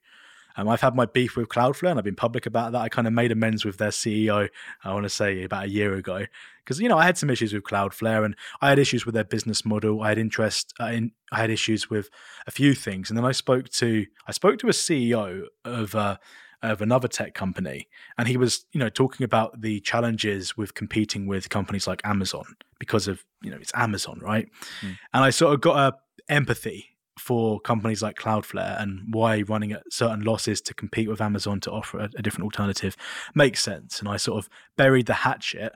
[0.58, 2.82] Um, I've had my beef with Cloudflare, and I've been public about that.
[2.82, 4.50] I kind of made amends with their CEO.
[4.84, 6.26] I want to say about a year ago,
[6.64, 9.24] because you know I had some issues with Cloudflare, and I had issues with their
[9.24, 10.02] business model.
[10.02, 12.10] I had interest uh, in, I had issues with
[12.48, 15.94] a few things, and then I spoke to I spoke to a CEO of.
[15.94, 16.18] Uh,
[16.64, 21.28] of another tech company, and he was, you know, talking about the challenges with competing
[21.28, 22.46] with companies like Amazon
[22.80, 24.50] because of, you know, it's Amazon, right?
[24.82, 24.98] Mm.
[25.14, 25.98] And I sort of got a
[26.32, 31.60] empathy for companies like Cloudflare and why running at certain losses to compete with Amazon
[31.62, 32.96] to offer a, a different alternative
[33.34, 34.00] makes sense.
[34.00, 35.74] And I sort of buried the hatchet.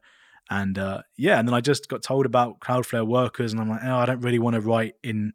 [0.50, 3.82] And uh, yeah, and then I just got told about Cloudflare workers, and I'm like,
[3.84, 5.34] oh, I don't really want to write in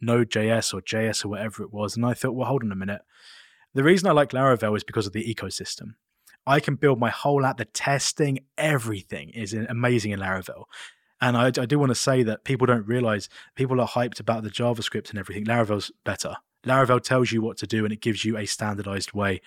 [0.00, 1.96] Node.js or JS or whatever it was.
[1.96, 3.02] And I thought, well, hold on a minute.
[3.74, 5.94] The reason I like Laravel is because of the ecosystem.
[6.46, 7.58] I can build my whole app.
[7.58, 10.64] The testing, everything is amazing in Laravel.
[11.20, 14.44] And I, I do want to say that people don't realize people are hyped about
[14.44, 15.44] the JavaScript and everything.
[15.44, 16.36] Laravel's better.
[16.64, 19.40] Laravel tells you what to do and it gives you a standardized way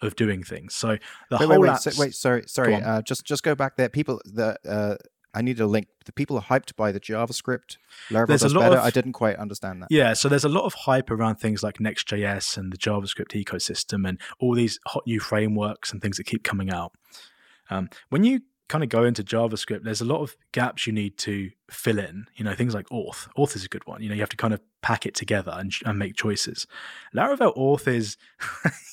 [0.00, 0.74] of doing things.
[0.74, 0.98] So
[1.30, 2.74] the wait, whole wait, wait, so, wait sorry, sorry.
[2.74, 3.88] Uh, just just go back there.
[3.88, 4.96] People, the uh,
[5.38, 5.86] I need a link.
[6.04, 7.76] The people are hyped by the JavaScript.
[8.10, 8.78] Laravel there's does a lot better.
[8.78, 9.86] Of, I didn't quite understand that.
[9.88, 14.08] Yeah, so there's a lot of hype around things like Next.js and the JavaScript ecosystem
[14.08, 16.92] and all these hot new frameworks and things that keep coming out.
[17.70, 21.16] Um, when you kind of go into JavaScript, there's a lot of gaps you need
[21.18, 22.26] to fill in.
[22.34, 23.28] You know, things like auth.
[23.38, 24.02] Auth is a good one.
[24.02, 26.66] You know, you have to kind of pack it together and, and make choices.
[27.14, 28.16] Laravel auth is,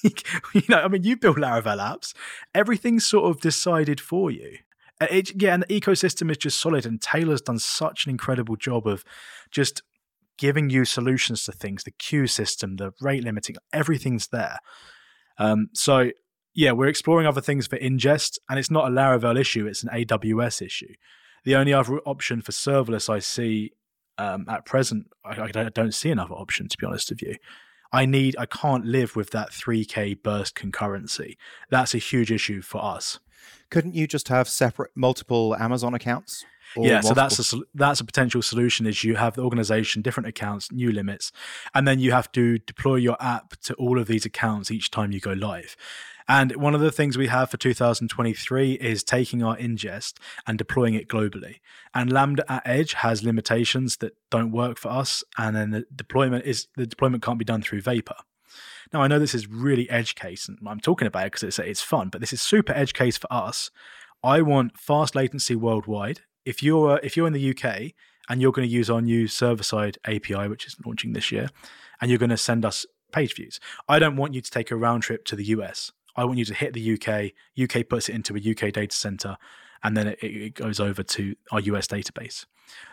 [0.53, 2.13] you know, I mean, you build Laravel apps,
[2.53, 4.59] everything's sort of decided for you.
[5.01, 6.85] Uh, it, yeah, and the ecosystem is just solid.
[6.85, 9.03] And Taylor's done such an incredible job of
[9.51, 9.83] just
[10.37, 11.83] giving you solutions to things.
[11.83, 14.59] The queue system, the rate limiting, everything's there.
[15.37, 16.11] Um, so
[16.53, 19.89] yeah, we're exploring other things for ingest, and it's not a Laravel issue; it's an
[19.89, 20.93] AWS issue.
[21.43, 23.71] The only other option for serverless I see
[24.17, 27.35] um, at present, I, I don't see another option to be honest with you.
[27.91, 31.37] I need, I can't live with that 3K burst concurrency.
[31.69, 33.19] That's a huge issue for us.
[33.69, 36.45] Couldn't you just have separate multiple Amazon accounts?
[36.75, 37.09] Yeah, multiple?
[37.09, 38.85] so that's a that's a potential solution.
[38.85, 41.31] Is you have the organization, different accounts, new limits,
[41.73, 45.11] and then you have to deploy your app to all of these accounts each time
[45.11, 45.75] you go live.
[46.27, 50.13] And one of the things we have for 2023 is taking our ingest
[50.47, 51.57] and deploying it globally.
[51.93, 56.45] And Lambda at Edge has limitations that don't work for us, and then the deployment
[56.45, 58.15] is the deployment can't be done through Vapor.
[58.93, 61.59] Now, I know this is really edge case, and I'm talking about it because it's,
[61.59, 63.71] it's fun, but this is super edge case for us.
[64.23, 66.21] I want fast latency worldwide.
[66.45, 67.93] If you're if you're in the UK
[68.29, 71.49] and you're going to use our new server side API, which is launching this year,
[72.01, 74.75] and you're going to send us page views, I don't want you to take a
[74.75, 75.91] round trip to the US.
[76.15, 77.33] I want you to hit the UK.
[77.61, 79.37] UK puts it into a UK data center,
[79.83, 82.45] and then it, it goes over to our US database.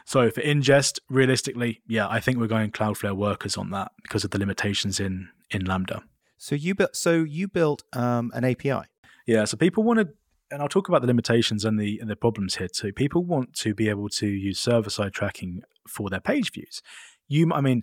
[0.05, 4.31] So for ingest, realistically, yeah, I think we're going Cloudflare workers on that because of
[4.31, 6.03] the limitations in in Lambda.
[6.39, 8.83] So you built so you built um, an API.
[9.27, 10.09] Yeah, so people want to
[10.53, 12.93] and I'll talk about the limitations and the and the problems here too.
[12.93, 16.83] People want to be able to use server side tracking for their page views.
[17.29, 17.83] You, I mean,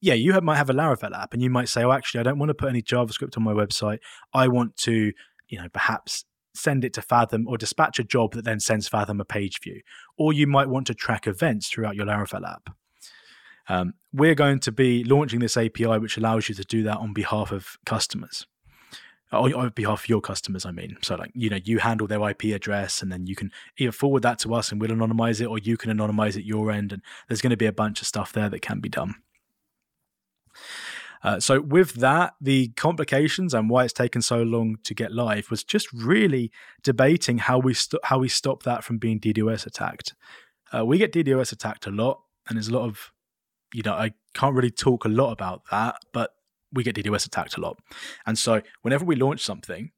[0.00, 2.22] yeah, you have, might have a Laravel app, and you might say, "Oh, actually, I
[2.22, 3.98] don't want to put any JavaScript on my website.
[4.32, 5.12] I want to,
[5.48, 6.24] you know, perhaps
[6.56, 9.80] send it to Fathom or dispatch a job that then sends Fathom a page view.
[10.16, 12.70] Or you might want to track events throughout your Laravel app.
[13.68, 17.12] Um, we're going to be launching this API which allows you to do that on
[17.12, 18.46] behalf of customers.
[19.32, 20.98] Or on behalf of your customers, I mean.
[21.02, 24.22] So, like, you know, you handle their IP address and then you can either forward
[24.22, 26.92] that to us and we'll anonymize it, or you can anonymize it your end.
[26.92, 29.16] And there's going to be a bunch of stuff there that can be done.
[31.22, 35.50] Uh, so with that, the complications and why it's taken so long to get live
[35.50, 36.50] was just really
[36.82, 40.14] debating how we st- how we stop that from being DDoS attacked.
[40.72, 43.12] Uh, we get DDoS attacked a lot, and there's a lot of,
[43.72, 46.30] you know, I can't really talk a lot about that, but
[46.72, 47.78] we get DDoS attacked a lot,
[48.26, 49.90] and so whenever we launch something,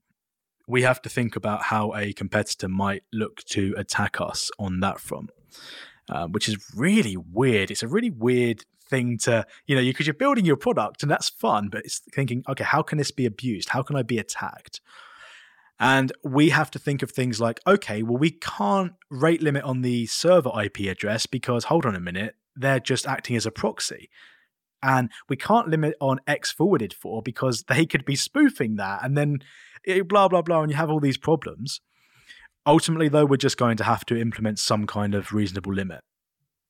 [0.66, 5.00] we have to think about how a competitor might look to attack us on that
[5.00, 5.30] front.
[6.10, 7.70] Uh, which is really weird.
[7.70, 11.28] It's a really weird thing to you know because you're building your product and that's
[11.28, 13.70] fun but it's thinking okay how can this be abused?
[13.70, 14.80] How can i be attacked?
[15.80, 19.82] And we have to think of things like okay well we can't rate limit on
[19.82, 24.10] the server ip address because hold on a minute they're just acting as a proxy.
[24.82, 29.16] And we can't limit on x forwarded for because they could be spoofing that and
[29.16, 29.38] then
[30.06, 31.80] blah blah blah and you have all these problems.
[32.66, 36.02] Ultimately though we're just going to have to implement some kind of reasonable limit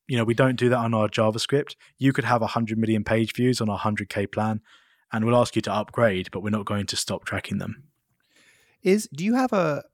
[0.09, 1.77] you know, we don't do that on our JavaScript.
[1.99, 4.63] You could have 100 million page views on our 100K plan,
[5.13, 7.85] and we'll ask you to upgrade, but we're not going to stop tracking them.
[8.83, 9.85] Is do you have a?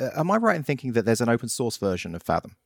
[0.00, 2.56] Uh, am I right in thinking that there's an open source version of Fathom?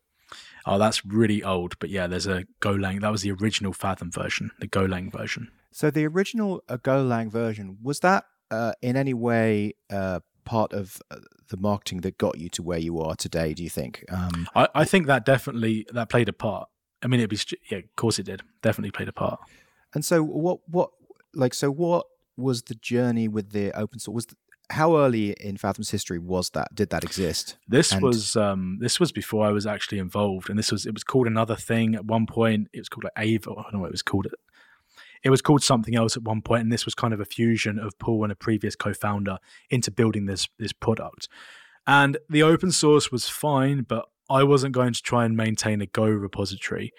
[0.67, 3.01] Oh, that's really old, but yeah, there's a Golang.
[3.01, 5.51] That was the original Fathom version, the Golang version.
[5.73, 11.01] So the original uh, Golang version was that uh, in any way uh, part of
[11.11, 11.17] uh,
[11.49, 13.55] the marketing that got you to where you are today?
[13.55, 14.05] Do you think?
[14.11, 16.69] Um, I, I think that definitely that played a part.
[17.03, 17.39] I mean, it'd be
[17.71, 18.43] yeah, of course it did.
[18.63, 19.41] Definitely played a part.
[19.95, 20.91] And so, what what
[21.35, 22.07] like so what
[22.37, 24.15] was the journey with the open source?
[24.15, 24.37] Was the,
[24.71, 26.75] how early in Fathom's history was that?
[26.75, 27.57] Did that exist?
[27.67, 30.95] This and was um, this was before I was actually involved, and this was it
[30.95, 32.69] was called another thing at one point.
[32.73, 33.51] It was called like Ava.
[33.51, 34.27] I don't know what it was called.
[35.23, 37.79] It was called something else at one point, and this was kind of a fusion
[37.79, 39.39] of Paul and a previous co-founder
[39.71, 41.29] into building this this product.
[41.87, 45.87] And the open source was fine, but I wasn't going to try and maintain a
[45.87, 46.93] Go repository.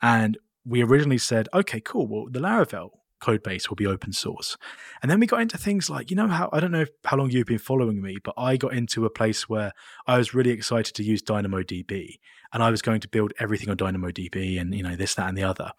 [0.00, 2.06] And we originally said, okay, cool.
[2.06, 2.90] Well, the Laravel
[3.20, 4.58] code base will be open source.
[5.00, 7.30] And then we got into things like, you know, how I don't know how long
[7.30, 9.72] you've been following me, but I got into a place where
[10.06, 12.18] I was really excited to use DynamoDB
[12.52, 15.38] and I was going to build everything on DynamoDB and, you know, this, that, and
[15.38, 15.72] the other.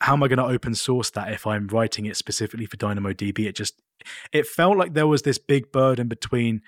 [0.00, 3.46] How am I going to open source that if I'm writing it specifically for DynamoDB?
[3.46, 3.80] It just,
[4.32, 6.62] it felt like there was this big burden between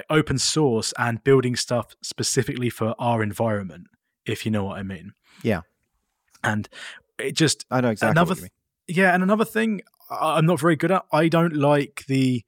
[0.00, 3.86] like open source and building stuff specifically for our environment,
[4.26, 5.12] if you know what I mean.
[5.42, 5.62] Yeah.
[6.42, 6.68] And
[7.18, 8.50] it just I know exactly another th-
[8.88, 11.04] yeah, and another thing I'm not very good at.
[11.12, 12.44] I don't like the.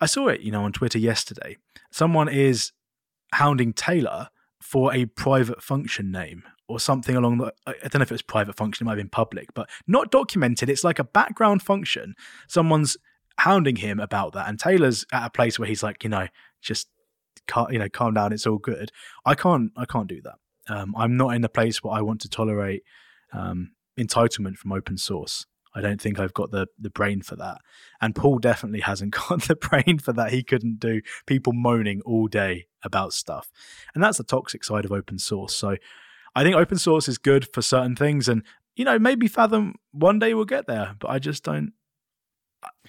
[0.00, 1.56] I saw it, you know, on Twitter yesterday.
[1.90, 2.72] Someone is
[3.32, 4.28] hounding Taylor
[4.60, 7.52] for a private function name or something along the.
[7.66, 10.10] I don't know if it was private function, it might have been public, but not
[10.10, 10.68] documented.
[10.68, 12.14] It's like a background function.
[12.48, 12.96] Someone's
[13.38, 16.26] hounding him about that, and Taylor's at a place where he's like, you know,
[16.60, 16.88] just
[17.70, 18.90] you know calm down it's all good.
[19.24, 20.36] I can't i can't do that.
[20.68, 22.82] Um, i'm not in a place where i want to tolerate
[23.32, 25.46] um, entitlement from open source.
[25.74, 27.58] I don't think i've got the the brain for that.
[28.00, 30.32] And paul definitely hasn't got the brain for that.
[30.32, 33.50] He couldn't do people moaning all day about stuff.
[33.94, 35.54] And that's the toxic side of open source.
[35.54, 35.76] So
[36.34, 38.28] i think open source is good for certain things.
[38.28, 38.42] And
[38.76, 41.72] you know maybe fathom one day we'll get there but i just don't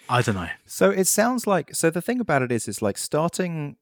[0.10, 0.50] I don't know.
[0.66, 3.78] So it sounds like so the thing about it is is like starting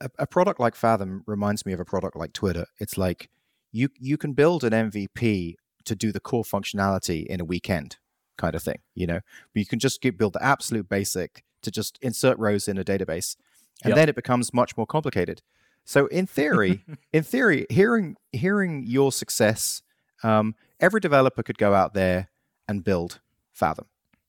[0.00, 2.66] a, a product like Fathom reminds me of a product like Twitter.
[2.78, 3.30] It's like
[3.72, 7.96] you you can build an MVP to do the core functionality in a weekend
[8.36, 9.20] kind of thing, you know.
[9.52, 12.84] But you can just get, build the absolute basic to just insert rows in a
[12.84, 13.36] database,
[13.82, 13.96] and yep.
[13.96, 15.42] then it becomes much more complicated.
[15.84, 19.82] So in theory, in theory, hearing hearing your success,
[20.22, 22.28] um, every developer could go out there
[22.68, 23.20] and build
[23.52, 23.86] Fathom,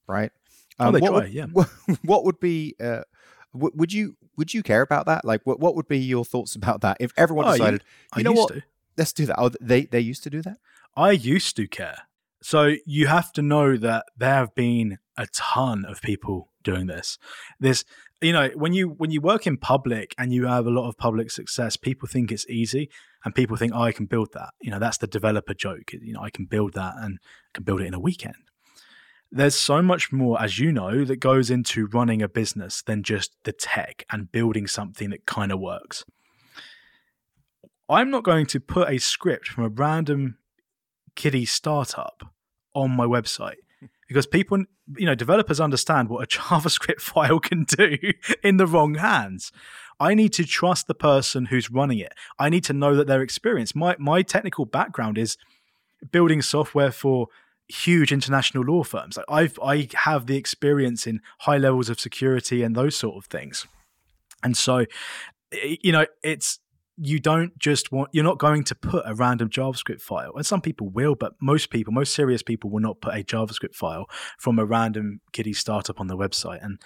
[0.07, 0.31] right?
[0.79, 1.95] Oh, um, oh, they what try, would, yeah.
[2.03, 3.01] What would be uh,
[3.53, 5.25] w- would you would you care about that?
[5.25, 7.83] Like, what what would be your thoughts about that if everyone oh, decided,
[8.15, 8.63] you, you know what, to.
[8.97, 9.35] let's do that?
[9.37, 10.57] Oh, they they used to do that.
[10.95, 11.99] I used to care.
[12.43, 17.19] So you have to know that there have been a ton of people doing this.
[17.59, 17.85] This,
[18.19, 20.97] you know, when you when you work in public and you have a lot of
[20.97, 22.89] public success, people think it's easy,
[23.23, 24.53] and people think, oh, I can build that.
[24.61, 25.93] You know, that's the developer joke.
[25.93, 28.35] You know, I can build that and I can build it in a weekend
[29.31, 33.31] there's so much more, as you know, that goes into running a business than just
[33.43, 36.03] the tech and building something that kind of works.
[37.89, 40.37] I'm not going to put a script from a random
[41.15, 42.33] kiddie startup
[42.73, 43.55] on my website
[44.07, 44.65] because people,
[44.97, 47.97] you know, developers understand what a JavaScript file can do
[48.43, 49.51] in the wrong hands.
[49.99, 52.13] I need to trust the person who's running it.
[52.39, 53.75] I need to know that they're experienced.
[53.75, 55.37] My my technical background is
[56.11, 57.27] building software for
[57.71, 59.17] huge international law firms.
[59.29, 63.67] I've I have the experience in high levels of security and those sort of things.
[64.43, 64.85] And so
[65.51, 66.59] you know, it's
[66.97, 70.61] you don't just want you're not going to put a random javascript file and some
[70.61, 74.07] people will but most people most serious people will not put a javascript file
[74.37, 76.79] from a random kiddie startup on their website and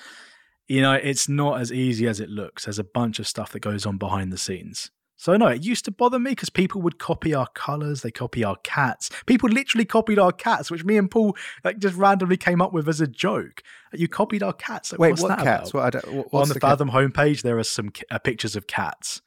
[0.68, 3.60] you know it's not as easy as it looks there's a bunch of stuff that
[3.60, 7.00] goes on behind the scenes so no it used to bother me because people would
[7.00, 11.10] copy our colors they copy our cats people literally copied our cats which me and
[11.10, 13.62] paul like just randomly came up with as a joke
[13.94, 16.98] you copied our cats like, wait what cats what, what, on the, the fathom cat?
[16.98, 19.22] homepage there are some uh, pictures of cats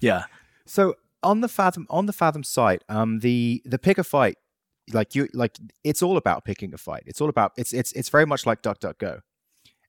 [0.00, 0.24] yeah.
[0.66, 4.36] So on the Fathom on the Fathom site, um, the the pick a fight,
[4.92, 7.04] like you like it's all about picking a fight.
[7.06, 9.20] It's all about it's it's it's very much like DuckDuckGo,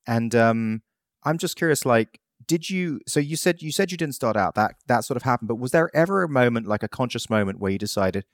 [0.05, 0.82] and um,
[1.24, 2.20] I'm just curious, like.
[2.47, 3.01] Did you?
[3.07, 5.55] So you said you said you didn't start out that that sort of happened, but
[5.55, 8.25] was there ever a moment, like a conscious moment, where you decided,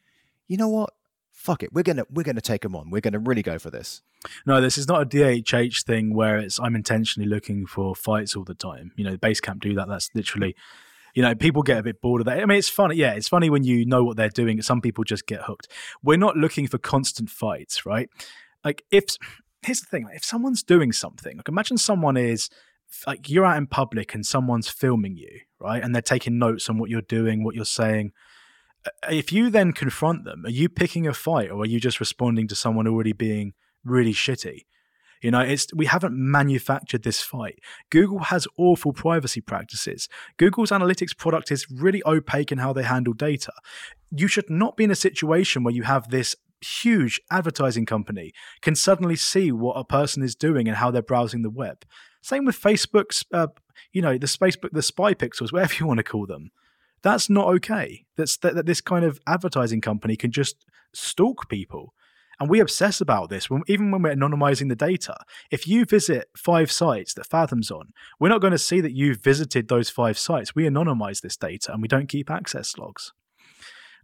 [0.48, 0.92] you know what,
[1.32, 2.90] fuck it, we're gonna we're gonna take them on.
[2.90, 4.02] We're gonna really go for this.
[4.46, 8.44] No, this is not a DHH thing where it's I'm intentionally looking for fights all
[8.44, 8.92] the time.
[8.96, 9.88] You know, Basecamp do that.
[9.88, 10.56] That's literally
[11.14, 12.40] you know, people get a bit bored of that.
[12.40, 12.96] I mean, it's funny.
[12.96, 14.62] Yeah, it's funny when you know what they're doing.
[14.62, 15.68] Some people just get hooked.
[16.02, 18.10] We're not looking for constant fights, right?
[18.66, 19.06] Like, if
[19.62, 22.50] here's the thing, like, if someone's doing something, like imagine someone is
[23.08, 25.84] like you're out in public and someone's filming you, right?
[25.84, 28.12] And they're taking notes on what you're doing, what you're saying.
[29.10, 32.48] If you then confront them, are you picking a fight or are you just responding
[32.50, 34.62] to someone already being really shitty?
[35.22, 37.60] You know, it's we haven't manufactured this fight.
[37.90, 40.10] Google has awful privacy practices.
[40.38, 43.54] Google's analytics product is really opaque in how they handle data.
[44.12, 48.76] You should not be in a situation where you have this huge advertising company can
[48.76, 51.86] suddenly see what a person is doing and how they're browsing the web.
[52.24, 53.48] Same with Facebook's, uh,
[53.92, 56.52] you know, the Facebook, the spy pixels, whatever you want to call them.
[57.04, 58.06] That's not okay.
[58.16, 61.94] That's that, that this kind of advertising company can just stalk people.
[62.40, 65.16] And we obsess about this when, even when we're anonymizing the data.
[65.52, 69.22] If you visit five sites that Fathom's on, we're not going to see that you've
[69.22, 70.56] visited those five sites.
[70.56, 73.12] We anonymize this data and we don't keep access logs.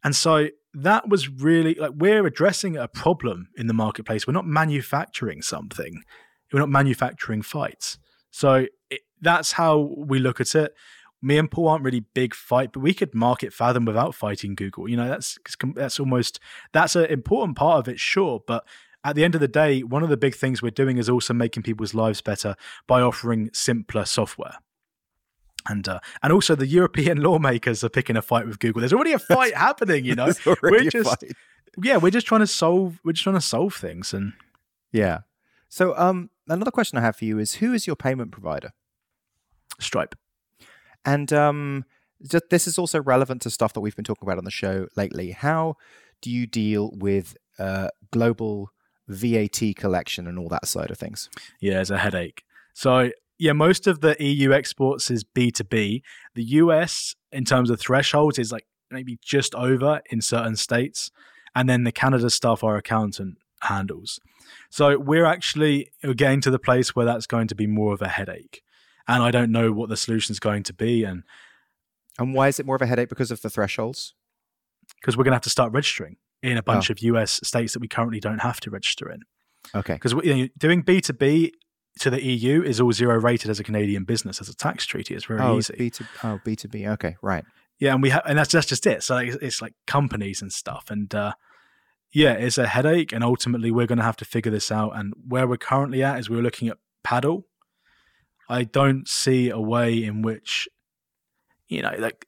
[0.03, 4.27] And so that was really like we're addressing a problem in the marketplace.
[4.27, 6.03] We're not manufacturing something,
[6.53, 7.97] we're not manufacturing fights.
[8.31, 10.73] So it, that's how we look at it
[11.21, 14.87] me and Paul aren't really big fight, but we could market Fathom without fighting Google.
[14.87, 15.37] You know, that's
[15.75, 16.39] that's almost
[16.71, 18.41] that's an important part of it, sure.
[18.45, 18.65] But
[19.03, 21.33] at the end of the day, one of the big things we're doing is also
[21.33, 22.55] making people's lives better
[22.87, 24.55] by offering simpler software.
[25.67, 28.79] And uh, and also the European lawmakers are picking a fight with Google.
[28.79, 30.31] There's already a fight happening, you know.
[30.63, 31.25] we're just
[31.81, 34.33] yeah, we're just trying to solve we're just trying to solve things and
[34.91, 35.19] yeah.
[35.67, 38.71] So um another question I have for you is who is your payment provider?
[39.79, 40.15] Stripe.
[41.05, 41.85] And um,
[42.27, 44.87] just, this is also relevant to stuff that we've been talking about on the show
[44.97, 45.31] lately.
[45.31, 45.75] How
[46.21, 48.71] do you deal with uh, global
[49.07, 51.29] VAT collection and all that side of things?
[51.61, 52.43] Yeah, it's a headache.
[52.73, 56.01] So yeah, most of the EU exports is B2B.
[56.35, 61.09] The US, in terms of thresholds, is like maybe just over in certain states.
[61.55, 64.19] And then the Canada stuff, our accountant handles.
[64.69, 68.07] So we're actually getting to the place where that's going to be more of a
[68.07, 68.63] headache
[69.09, 71.03] and I don't know what the solution is going to be.
[71.03, 71.23] And
[72.19, 74.13] and why is it more of a headache because of the thresholds?
[75.01, 76.93] Because we're going to have to start registering in a bunch oh.
[76.93, 79.21] of US states that we currently don't have to register in.
[79.73, 79.93] Okay.
[79.93, 81.53] Because you know, doing B two B
[81.99, 85.15] to the EU is all zero rated as a Canadian business as a tax treaty.
[85.15, 85.73] It's very oh, easy.
[85.77, 86.87] B to oh B two B.
[86.87, 87.43] Okay, right.
[87.79, 89.03] Yeah, and we have, and that's that's just it.
[89.03, 91.33] So it's, it's like companies and stuff, and uh,
[92.11, 93.11] yeah, it's a headache.
[93.11, 94.91] And ultimately, we're going to have to figure this out.
[94.95, 97.45] And where we're currently at is we're looking at paddle,
[98.47, 100.67] I don't see a way in which,
[101.67, 102.25] you know, like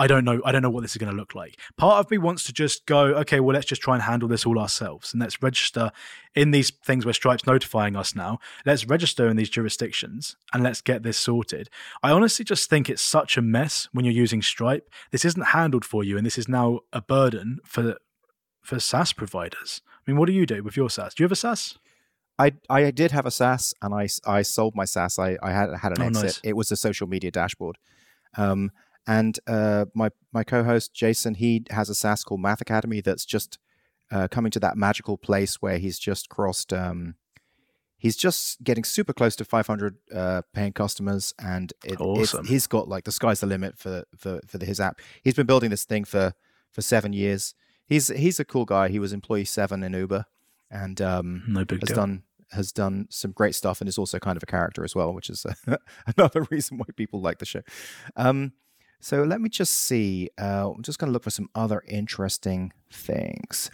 [0.00, 0.40] I don't know.
[0.46, 1.60] I don't know what this is going to look like.
[1.76, 4.46] Part of me wants to just go, okay, well, let's just try and handle this
[4.46, 5.90] all ourselves, and let's register
[6.34, 8.38] in these things where Stripe's notifying us now.
[8.64, 11.68] Let's register in these jurisdictions and let's get this sorted.
[12.02, 14.88] I honestly just think it's such a mess when you're using Stripe.
[15.10, 17.98] This isn't handled for you, and this is now a burden for
[18.60, 19.82] for SaaS providers.
[19.86, 21.14] I mean, what do you do with your SaaS?
[21.14, 21.78] Do you have a SaaS?
[22.38, 25.18] I I did have a SaaS and I, I sold my SaaS.
[25.18, 26.24] I, I had had an oh, exit.
[26.24, 26.40] Nice.
[26.42, 27.76] It was a social media dashboard.
[28.36, 28.70] Um,
[29.06, 33.58] and uh, my my co-host Jason, he has a SaaS called Math Academy that's just
[34.10, 36.72] uh, coming to that magical place where he's just crossed.
[36.72, 37.14] Um,
[37.96, 42.46] he's just getting super close to 500 uh, paying customers, and it, awesome.
[42.46, 45.00] he's got like the sky's the limit for for for the, his app.
[45.22, 46.34] He's been building this thing for
[46.70, 47.54] for seven years.
[47.90, 48.88] He's he's a cool guy.
[48.88, 50.24] He was employee seven in Uber,
[50.70, 51.96] and um, no big has deal.
[51.96, 52.22] done
[52.52, 55.28] has done some great stuff, and is also kind of a character as well, which
[55.28, 55.76] is uh,
[56.16, 57.62] another reason why people like the show.
[58.14, 58.52] Um,
[59.00, 60.30] so let me just see.
[60.40, 63.72] Uh, I'm just going to look for some other interesting things.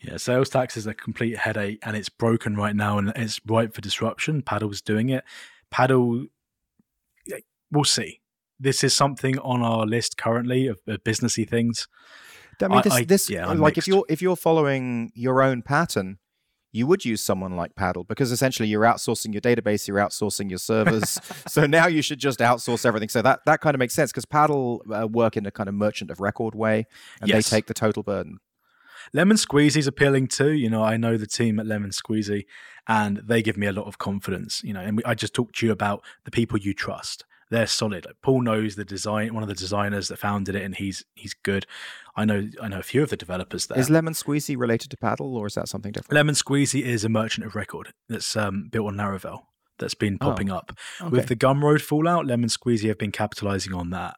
[0.00, 3.74] Yeah, sales tax is a complete headache and it's broken right now and it's ripe
[3.74, 4.42] for disruption.
[4.42, 5.22] Paddle's doing it.
[5.70, 6.26] Paddle,
[7.70, 8.20] we'll see.
[8.58, 11.86] This is something on our list currently of, of businessy things.
[12.60, 13.88] I mean, this, I- this yeah, I'm like mixed.
[13.88, 16.18] if you're if you're following your own pattern,
[16.72, 20.58] you would use someone like Paddle because essentially you're outsourcing your database, you're outsourcing your
[20.58, 21.18] servers.
[21.48, 23.08] so now you should just outsource everything.
[23.08, 25.74] So that that kind of makes sense because Paddle uh, work in a kind of
[25.74, 26.86] merchant of record way,
[27.20, 27.48] and Yes.
[27.50, 28.38] they take the total burden.
[29.12, 30.52] Lemon Squeezy's appealing too.
[30.52, 32.44] You know, I know the team at Lemon Squeezy,
[32.86, 34.62] and they give me a lot of confidence.
[34.62, 37.24] You know, and we, I just talked to you about the people you trust.
[37.52, 38.06] They're solid.
[38.06, 41.34] Like Paul knows the design, one of the designers that founded it, and he's he's
[41.34, 41.66] good.
[42.16, 43.78] I know I know a few of the developers there.
[43.78, 46.14] Is Lemon Squeezy related to Paddle, or is that something different?
[46.14, 49.42] Lemon Squeezy is a merchant of record that's um, built on Laravel
[49.78, 50.72] that's been Oh, popping up.
[51.00, 51.10] Okay.
[51.10, 54.16] With the Gumroad fallout, Lemon Squeezy have been capitalizing on that.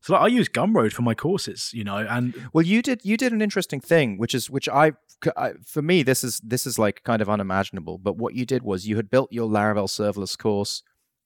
[0.00, 3.16] So like, I use Gumroad for my courses, you know, and Well, you did you
[3.16, 4.92] did an interesting thing, which is which I,
[5.36, 7.98] I for me this is this is like kind of unimaginable.
[7.98, 10.84] But what you did was you had built your Laravel serverless course,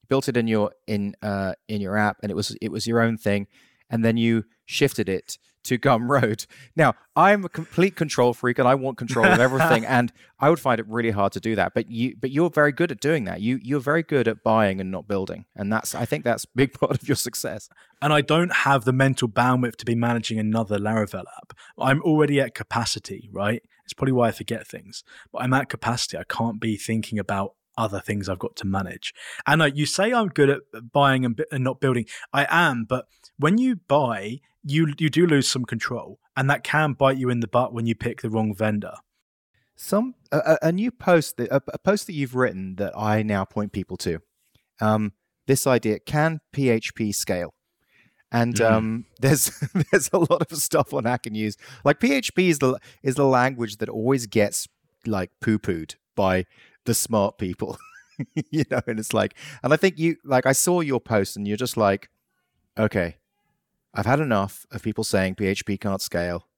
[0.08, 3.00] built it in your in uh in your app, and it was it was your
[3.00, 3.46] own thing,
[3.90, 6.46] and then you shifted it to Gumroad.
[6.76, 10.60] Now I'm a complete control freak, and I want control of everything, and I would
[10.60, 11.72] find it really hard to do that.
[11.74, 13.40] But you but you're very good at doing that.
[13.40, 16.48] You you're very good at buying and not building, and that's I think that's a
[16.54, 17.68] big part of your success.
[18.00, 21.52] and I don't have the mental bandwidth to be managing another Laravel app.
[21.78, 23.62] I'm already at capacity, right?
[23.84, 25.04] It's probably why I forget things.
[25.32, 26.16] But I'm at capacity.
[26.16, 29.14] I can't be thinking about other things I've got to manage.
[29.46, 30.60] And like you say, I'm good at
[30.92, 32.06] buying and, and not building.
[32.32, 33.06] I am, but
[33.38, 37.40] when you buy, you you do lose some control, and that can bite you in
[37.40, 38.94] the butt when you pick the wrong vendor.
[39.76, 43.44] some a, a new post that, a, a post that you've written that I now
[43.44, 44.20] point people to.
[44.80, 45.12] Um,
[45.46, 47.54] this idea can PHP scale,
[48.30, 48.70] and Mm.
[48.70, 49.50] um, there's
[49.90, 51.56] there's a lot of stuff on Hacker News.
[51.84, 54.68] Like PHP is the is the language that always gets
[55.06, 56.44] like poo pooed by
[56.84, 57.78] the smart people,
[58.50, 58.80] you know.
[58.86, 61.76] And it's like, and I think you like I saw your post, and you're just
[61.76, 62.08] like,
[62.78, 63.16] okay,
[63.94, 66.48] I've had enough of people saying PHP can't scale.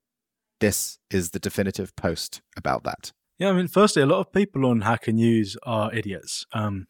[0.60, 3.12] This is the definitive post about that.
[3.38, 6.46] Yeah, I mean, firstly, a lot of people on Hacker News are idiots.
[6.52, 6.86] Um,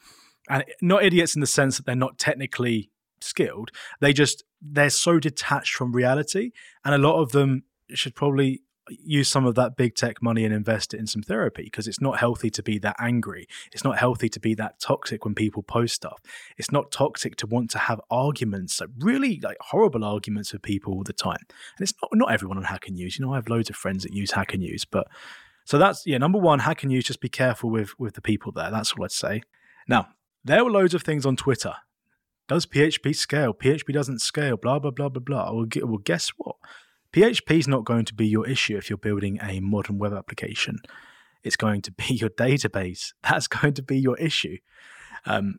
[0.48, 3.70] and not idiots in the sense that they're not technically skilled.
[4.00, 6.50] They just, they're so detached from reality.
[6.84, 10.52] And a lot of them should probably use some of that big tech money and
[10.52, 13.46] invest it in some therapy because it's not healthy to be that angry.
[13.72, 16.20] It's not healthy to be that toxic when people post stuff.
[16.58, 20.92] It's not toxic to want to have arguments, like really like horrible arguments with people
[20.92, 21.38] all the time.
[21.40, 23.18] And it's not not everyone on Hacker News.
[23.18, 25.08] You know, I have loads of friends that use Hacker News, but
[25.64, 28.70] so that's yeah, number one, Hacker News, just be careful with with the people there.
[28.70, 29.42] That's all I'd say.
[29.88, 30.08] Now,
[30.44, 31.74] there were loads of things on Twitter.
[32.46, 33.54] Does PHP scale?
[33.54, 35.52] PHP doesn't scale, blah blah blah blah blah.
[35.52, 36.56] Well, well guess what?
[37.14, 40.80] PHP is not going to be your issue if you're building a modern web application.
[41.44, 43.12] It's going to be your database.
[43.22, 44.56] That's going to be your issue.
[45.24, 45.58] Um,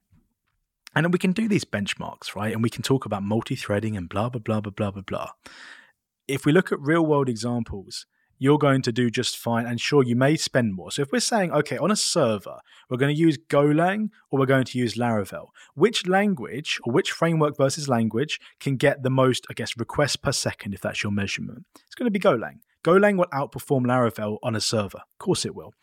[0.93, 2.51] and we can do these benchmarks, right?
[2.51, 5.29] And we can talk about multi-threading and blah blah blah blah blah blah blah.
[6.27, 8.05] If we look at real-world examples,
[8.37, 9.65] you're going to do just fine.
[9.65, 10.91] And sure, you may spend more.
[10.91, 12.59] So if we're saying, okay, on a server,
[12.89, 17.11] we're going to use Golang or we're going to use Laravel, which language or which
[17.11, 21.11] framework versus language can get the most, I guess, requests per second if that's your
[21.11, 21.65] measurement?
[21.85, 22.59] It's going to be Golang.
[22.83, 24.99] Golang will outperform Laravel on a server.
[24.99, 25.73] Of course it will.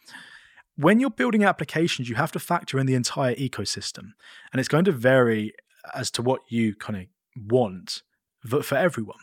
[0.76, 4.12] When you're building applications, you have to factor in the entire ecosystem.
[4.52, 5.52] And it's going to vary
[5.94, 7.06] as to what you kind of
[7.50, 8.02] want
[8.62, 9.18] for everyone.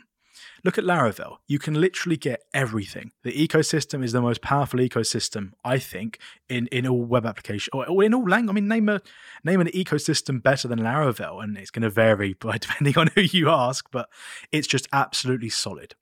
[0.63, 1.37] Look at Laravel.
[1.47, 3.11] You can literally get everything.
[3.23, 8.03] The ecosystem is the most powerful ecosystem, I think, in, in all web application or,
[8.03, 8.49] in all language.
[8.49, 9.01] I mean, name a
[9.43, 13.21] name an ecosystem better than Laravel, and it's going to vary by depending on who
[13.21, 14.09] you ask, but
[14.51, 15.95] it's just absolutely solid.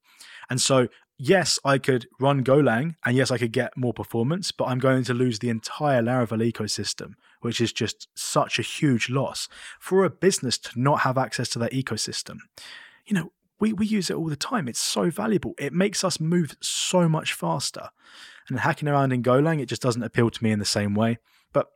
[0.49, 0.87] And so,
[1.17, 5.03] yes, I could run Golang, and yes, I could get more performance, but I'm going
[5.05, 9.47] to lose the entire Laravel ecosystem, which is just such a huge loss
[9.79, 12.37] for a business to not have access to that ecosystem.
[13.05, 14.67] You know, we, we use it all the time.
[14.67, 15.53] It's so valuable.
[15.57, 17.89] It makes us move so much faster.
[18.49, 21.17] And hacking around in Golang, it just doesn't appeal to me in the same way.
[21.51, 21.67] But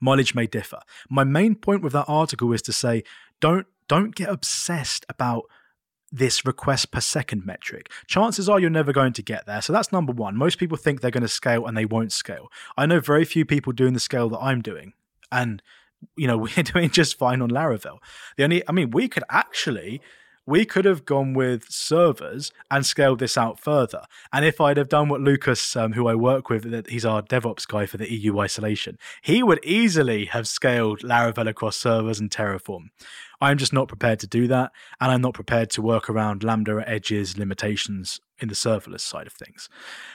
[0.00, 0.80] mileage may differ.
[1.10, 3.04] My main point with that article is to say
[3.40, 5.44] don't don't get obsessed about
[6.10, 7.90] this request per second metric.
[8.06, 9.60] Chances are you're never going to get there.
[9.60, 10.36] So that's number one.
[10.36, 12.48] Most people think they're going to scale and they won't scale.
[12.76, 14.94] I know very few people doing the scale that I'm doing.
[15.30, 15.62] And,
[16.16, 17.98] you know, we're doing just fine on Laravel.
[18.36, 20.00] The only, I mean, we could actually
[20.48, 24.04] we could have gone with servers and scaled this out further.
[24.32, 27.68] And if I'd have done what Lucas, um, who I work with, he's our DevOps
[27.68, 32.86] guy for the EU isolation, he would easily have scaled Laravel across servers and Terraform.
[33.42, 36.82] I'm just not prepared to do that, and I'm not prepared to work around Lambda
[36.86, 39.68] edges limitations in the serverless side of things.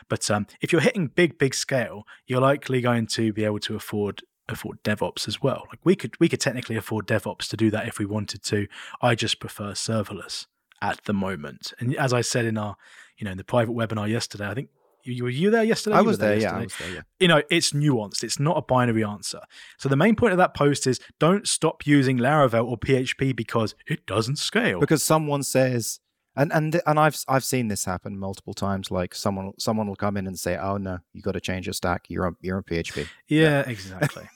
[0.09, 3.75] But um, if you're hitting big, big scale, you're likely going to be able to
[3.75, 4.23] afford
[4.53, 5.65] afford DevOps as well.
[5.69, 8.67] Like we could we could technically afford DevOps to do that if we wanted to.
[9.01, 10.47] I just prefer serverless
[10.81, 11.73] at the moment.
[11.79, 12.75] And as I said in our,
[13.17, 14.69] you know, in the private webinar yesterday, I think
[15.05, 15.97] you were you there yesterday?
[15.97, 16.59] I You was there, yeah, yesterday?
[16.59, 17.01] I was there, yeah.
[17.19, 18.23] You know, it's nuanced.
[18.23, 19.41] It's not a binary answer.
[19.77, 23.75] So the main point of that post is don't stop using Laravel or PHP because
[23.87, 24.79] it doesn't scale.
[24.79, 25.99] Because someone says,
[26.35, 28.89] and and and I've I've seen this happen multiple times.
[28.89, 31.73] Like someone someone will come in and say, "Oh no, you got to change your
[31.73, 32.09] stack.
[32.09, 34.29] You're on you're on PHP." Yeah, exactly.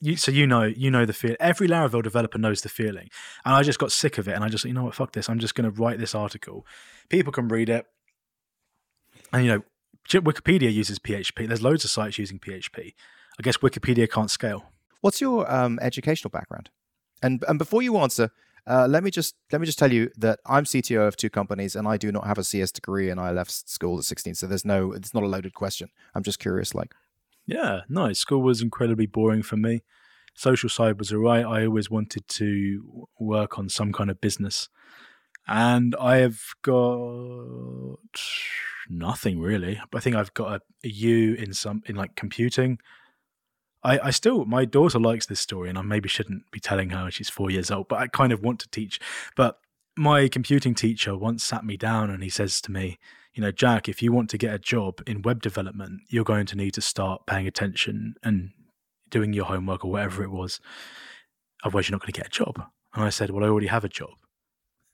[0.00, 1.36] you, so you know, you know the feel.
[1.40, 3.08] Every Laravel developer knows the feeling,
[3.44, 5.28] and I just got sick of it, and I just, you know what, fuck this.
[5.28, 6.66] I'm just going to write this article.
[7.08, 7.86] People can read it,
[9.32, 9.62] and you know,
[10.08, 11.48] Wikipedia uses PHP.
[11.48, 12.94] There's loads of sites using PHP.
[13.38, 14.64] I guess Wikipedia can't scale.
[15.00, 16.70] What's your um, educational background?
[17.22, 18.30] And and before you answer,
[18.66, 21.74] uh, let me just let me just tell you that I'm CTO of two companies,
[21.74, 24.34] and I do not have a CS degree, and I left school at 16.
[24.34, 25.88] So there's no, it's not a loaded question.
[26.14, 26.94] I'm just curious, like.
[27.44, 28.20] Yeah, nice.
[28.20, 29.82] School was incredibly boring for me.
[30.34, 31.44] Social side was alright.
[31.44, 34.68] I always wanted to work on some kind of business.
[35.48, 37.98] And I have got
[38.88, 39.80] nothing really.
[39.92, 42.78] I think I've got a, a U in some in like computing.
[43.84, 47.10] I, I still my daughter likes this story and I maybe shouldn't be telling her
[47.10, 49.00] she's four years old, but I kind of want to teach.
[49.36, 49.58] But
[49.96, 52.98] my computing teacher once sat me down and he says to me,
[53.34, 56.46] you know, Jack, if you want to get a job in web development, you're going
[56.46, 58.50] to need to start paying attention and
[59.10, 60.60] doing your homework or whatever it was.
[61.64, 62.62] Otherwise, you're not going to get a job.
[62.94, 64.10] And I said, well, I already have a job.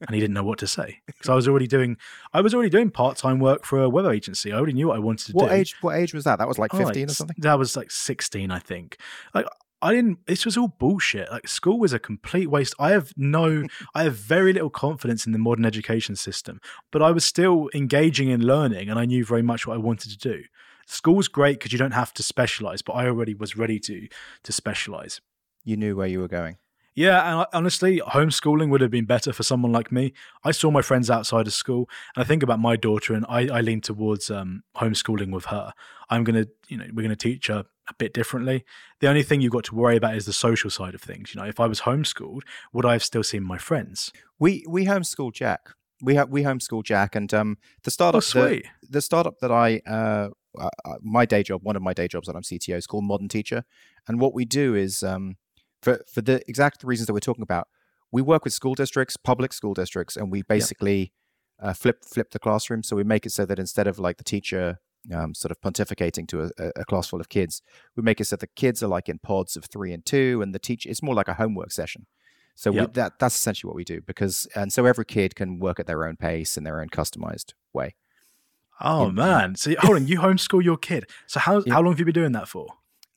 [0.00, 1.96] And he didn't know what to say because I was already doing,
[2.32, 4.52] I was already doing part time work for a web agency.
[4.52, 5.54] I already knew what I wanted to What do.
[5.54, 5.74] age?
[5.80, 6.38] What age was that?
[6.38, 7.36] That was like Oh, 15 or something.
[7.40, 8.96] That was like 16, I think.
[9.34, 9.46] Like,
[9.82, 11.30] I didn't, this was all bullshit.
[11.30, 12.74] Like, school was a complete waste.
[12.78, 16.60] I have no, I have very little confidence in the modern education system,
[16.92, 20.10] but I was still engaging in learning and I knew very much what I wanted
[20.10, 20.42] to do.
[20.86, 24.08] School's great because you don't have to specialize, but I already was ready to
[24.44, 25.20] to specialize.
[25.64, 26.56] You knew where you were going.
[26.98, 30.12] Yeah, and honestly, homeschooling would have been better for someone like me.
[30.42, 33.46] I saw my friends outside of school, and I think about my daughter, and I,
[33.46, 35.72] I lean towards um, homeschooling with her.
[36.10, 38.64] I'm gonna, you know, we're gonna teach her a bit differently.
[38.98, 41.32] The only thing you've got to worry about is the social side of things.
[41.32, 42.40] You know, if I was homeschooled,
[42.72, 44.12] would I have still seen my friends?
[44.40, 45.68] We we homeschool Jack.
[46.02, 49.82] We ha- we homeschool Jack, and um, the startup Oh, the, the startup that I
[49.86, 52.88] uh, uh, uh, my day job, one of my day jobs that I'm CTO is
[52.88, 53.62] called Modern Teacher,
[54.08, 55.36] and what we do is um,
[55.82, 57.68] for for the exact reasons that we're talking about,
[58.10, 61.12] we work with school districts, public school districts, and we basically
[61.60, 62.82] uh, flip flip the classroom.
[62.82, 64.78] So we make it so that instead of like the teacher
[65.12, 67.62] um, sort of pontificating to a, a- class full of kids,
[67.96, 70.54] we make it so the kids are like in pods of three and two, and
[70.54, 72.06] the teacher it's more like a homework session.
[72.54, 75.78] So we, that that's essentially what we do because and so every kid can work
[75.78, 77.94] at their own pace in their own customized way.
[78.80, 79.10] Oh Yeah.
[79.12, 79.54] man!
[79.54, 81.08] So hold on, you homeschool your kid.
[81.28, 81.74] So how Yeah.
[81.74, 82.66] how long have you been doing that for?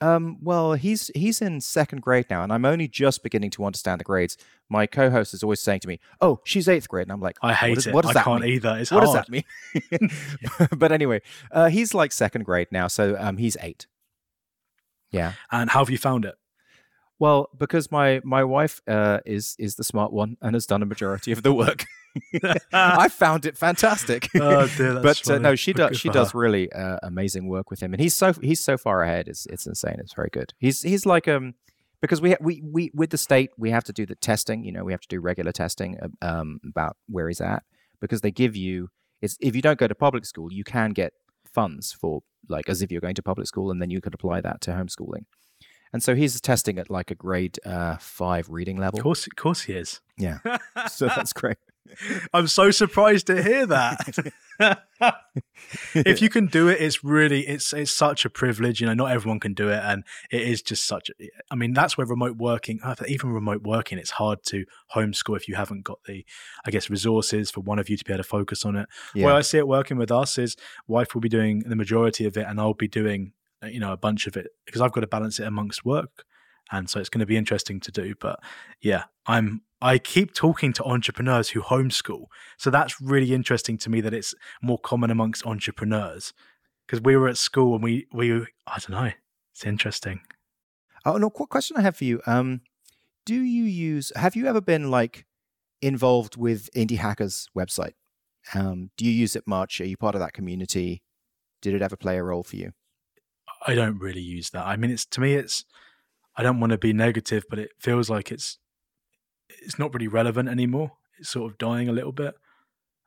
[0.01, 3.99] Um, well, he's he's in second grade now, and I'm only just beginning to understand
[3.99, 4.35] the grades.
[4.69, 7.53] My co-host is always saying to me, "Oh, she's eighth grade," and I'm like, I
[7.53, 7.93] hate does- it.
[7.93, 8.53] what does I that can't mean?
[8.53, 8.77] either.
[8.79, 9.15] It's "What hard.
[9.15, 10.09] does that mean?"
[10.77, 11.21] but anyway,
[11.51, 13.85] uh, he's like second grade now, so um, he's eight.
[15.11, 15.33] Yeah.
[15.51, 16.35] And how have you found it?
[17.19, 20.85] Well, because my my wife uh, is is the smart one and has done a
[20.87, 21.85] majority of the work,
[22.73, 24.29] I found it fantastic.
[24.41, 26.39] Oh, dear, that's but uh, no, she does she does her.
[26.39, 29.27] really uh, amazing work with him, and he's so he's so far ahead.
[29.27, 29.97] It's it's insane.
[29.99, 30.53] It's very good.
[30.57, 31.53] He's he's like um
[32.01, 34.63] because we ha- we we with the state we have to do the testing.
[34.63, 37.63] You know, we have to do regular testing uh, um about where he's at
[37.99, 38.89] because they give you
[39.21, 41.13] it's if you don't go to public school, you can get
[41.53, 44.41] funds for like as if you're going to public school, and then you could apply
[44.41, 45.25] that to homeschooling.
[45.93, 48.99] And so he's testing at like a grade uh, five reading level.
[48.99, 49.99] Of course, of course he is.
[50.17, 50.39] Yeah,
[50.89, 51.57] so that's great.
[52.33, 54.33] I'm so surprised to hear that.
[55.93, 58.81] if you can do it, it's really it's it's such a privilege.
[58.81, 61.09] You know, not everyone can do it, and it is just such.
[61.09, 64.65] A, I mean, that's where remote working, even remote working, it's hard to
[64.95, 66.25] homeschool if you haven't got the,
[66.65, 68.87] I guess, resources for one of you to be able to focus on it.
[69.15, 69.25] Yeah.
[69.25, 70.55] Where I see it working with us is
[70.87, 73.97] wife will be doing the majority of it, and I'll be doing you know a
[73.97, 76.25] bunch of it because I've got to balance it amongst work,
[76.71, 78.13] and so it's going to be interesting to do.
[78.19, 78.39] But
[78.81, 82.25] yeah, I'm I keep talking to entrepreneurs who homeschool.
[82.57, 86.33] So that's really interesting to me that it's more common amongst entrepreneurs
[86.85, 89.11] because we were at school and we we I don't know.
[89.53, 90.21] It's interesting.
[91.05, 92.21] Oh no, quick question I have for you.
[92.25, 92.61] Um,
[93.25, 94.11] do you use?
[94.15, 95.25] Have you ever been like
[95.81, 97.93] involved with Indie Hackers website?
[98.53, 99.79] Um, do you use it much?
[99.81, 101.01] Are you part of that community?
[101.61, 102.71] Did it ever play a role for you?
[103.65, 104.65] I don't really use that.
[104.65, 105.65] I mean, it's to me, it's.
[106.35, 108.57] I don't want to be negative, but it feels like it's.
[109.61, 110.93] It's not really relevant anymore.
[111.19, 112.35] It's sort of dying a little bit.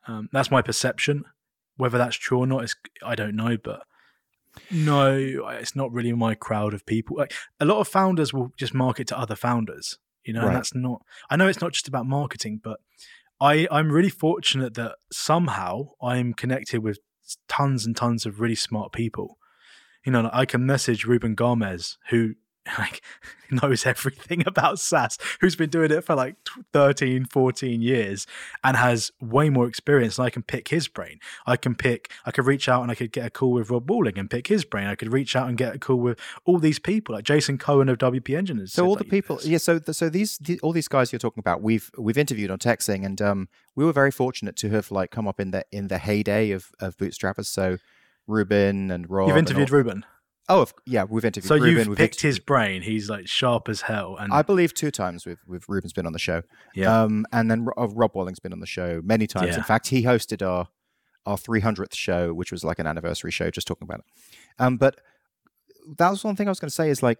[0.07, 1.25] Um, that's my perception.
[1.77, 3.83] Whether that's true or not is I don't know, but
[4.71, 5.13] no,
[5.49, 7.17] it's not really my crowd of people.
[7.17, 10.47] Like a lot of founders will just market to other founders, you know, right.
[10.47, 11.01] and that's not.
[11.29, 12.79] I know it's not just about marketing, but
[13.39, 16.99] I I'm really fortunate that somehow I'm connected with
[17.47, 19.37] tons and tons of really smart people.
[20.05, 22.35] You know, I can message Ruben Gamez, who
[22.79, 23.01] like
[23.51, 26.35] knows everything about SaaS, who's been doing it for like
[26.73, 28.25] 13, 14 years
[28.63, 30.17] and has way more experience.
[30.17, 31.19] And I can pick his brain.
[31.45, 33.89] I can pick, I could reach out and I could get a call with Rob
[33.89, 34.87] Walling and pick his brain.
[34.87, 37.89] I could reach out and get a call with all these people, like Jason Cohen
[37.89, 38.65] of WP Engine.
[38.67, 39.57] So all the people, yeah.
[39.57, 42.59] So the, so these the, all these guys you're talking about, we've we've interviewed on
[42.59, 45.87] TechZing, and um, we were very fortunate to have like come up in the in
[45.87, 47.45] the heyday of of Bootstrappers.
[47.45, 47.77] So
[48.27, 49.27] Ruben and Rob.
[49.27, 50.05] You've interviewed Ruben.
[50.47, 51.47] Oh, yeah, we've interviewed.
[51.47, 52.83] So Ruben, you've picked his brain.
[52.83, 54.15] He's like sharp as hell.
[54.19, 56.43] And I believe two times with with Ruben's been on the show.
[56.75, 57.01] Yeah.
[57.01, 59.51] Um, and then uh, Rob Walling's been on the show many times.
[59.51, 59.57] Yeah.
[59.57, 60.67] In fact, he hosted our
[61.25, 64.05] our 300th show, which was like an anniversary show, just talking about it.
[64.59, 65.01] Um, but
[65.97, 67.17] that was one thing I was going to say is like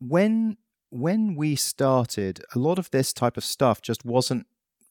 [0.00, 0.56] when
[0.90, 4.46] when we started, a lot of this type of stuff just wasn't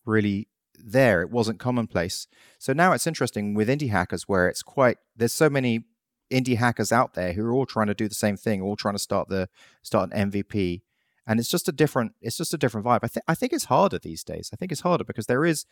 [0.05, 1.21] really there.
[1.21, 2.27] It wasn't commonplace.
[2.59, 5.85] So now it's interesting with indie hackers where it's quite there's so many
[6.31, 8.95] indie hackers out there who are all trying to do the same thing, all trying
[8.95, 9.49] to start the
[9.83, 10.81] start an MVP,
[11.27, 12.99] and it's just a different it's just a different vibe.
[13.03, 14.49] I think I think it's harder these days.
[14.53, 15.65] I think it's harder because there is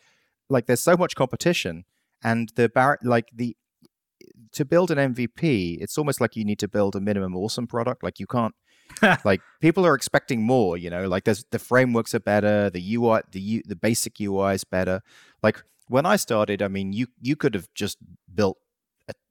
[0.48, 1.84] like there's so much competition,
[2.22, 3.56] and the bar like the
[4.52, 8.02] to build an MVP, it's almost like you need to build a minimum awesome product.
[8.02, 8.54] Like you can't
[9.24, 13.20] like people are expecting more, you know, like there's the frameworks are better, the UI
[13.32, 15.02] the U, the basic UI is better.
[15.42, 17.98] Like when I started, I mean, you you could have just
[18.32, 18.58] built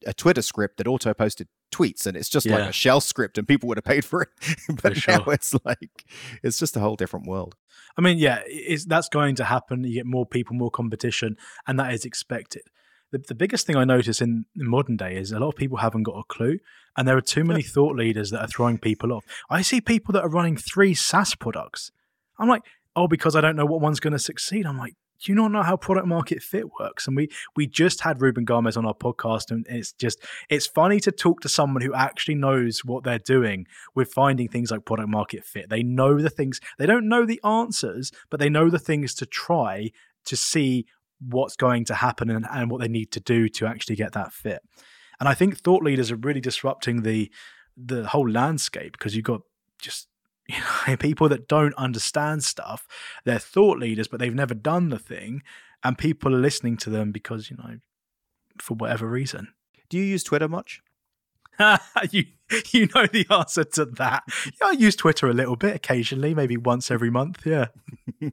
[0.05, 2.57] a, Twitter script that auto posted tweets, and it's just yeah.
[2.57, 4.29] like a shell script, and people would have paid for it.
[4.81, 6.05] but for now it's like
[6.41, 7.55] it's just a whole different world.
[7.97, 8.41] I mean, yeah,
[8.87, 9.83] that's going to happen.
[9.83, 11.37] You get more people, more competition,
[11.67, 12.63] and that is expected.
[13.11, 15.77] The, the biggest thing I notice in, in modern day is a lot of people
[15.77, 16.57] haven't got a clue,
[16.97, 19.23] and there are too many thought leaders that are throwing people off.
[19.49, 21.91] I see people that are running three SaaS products.
[22.39, 22.63] I'm like,
[22.95, 24.65] oh, because I don't know what one's going to succeed.
[24.65, 24.95] I'm like,
[25.27, 27.07] you not know how product market fit works?
[27.07, 30.99] And we we just had Ruben Gamez on our podcast, and it's just it's funny
[31.01, 33.65] to talk to someone who actually knows what they're doing
[33.95, 35.69] with finding things like product market fit.
[35.69, 39.25] They know the things they don't know the answers, but they know the things to
[39.25, 39.91] try
[40.25, 40.85] to see
[41.19, 44.33] what's going to happen and, and what they need to do to actually get that
[44.33, 44.61] fit.
[45.19, 47.31] And I think thought leaders are really disrupting the
[47.75, 49.41] the whole landscape because you've got
[49.79, 50.07] just
[50.47, 50.55] you
[50.87, 52.87] know, people that don't understand stuff.
[53.25, 55.43] They're thought leaders, but they've never done the thing,
[55.83, 57.79] and people are listening to them because you know,
[58.59, 59.49] for whatever reason.
[59.89, 60.81] Do you use Twitter much?
[62.11, 62.25] you
[62.71, 64.23] you know the answer to that.
[64.45, 67.45] Yeah, I use Twitter a little bit occasionally, maybe once every month.
[67.45, 67.67] Yeah.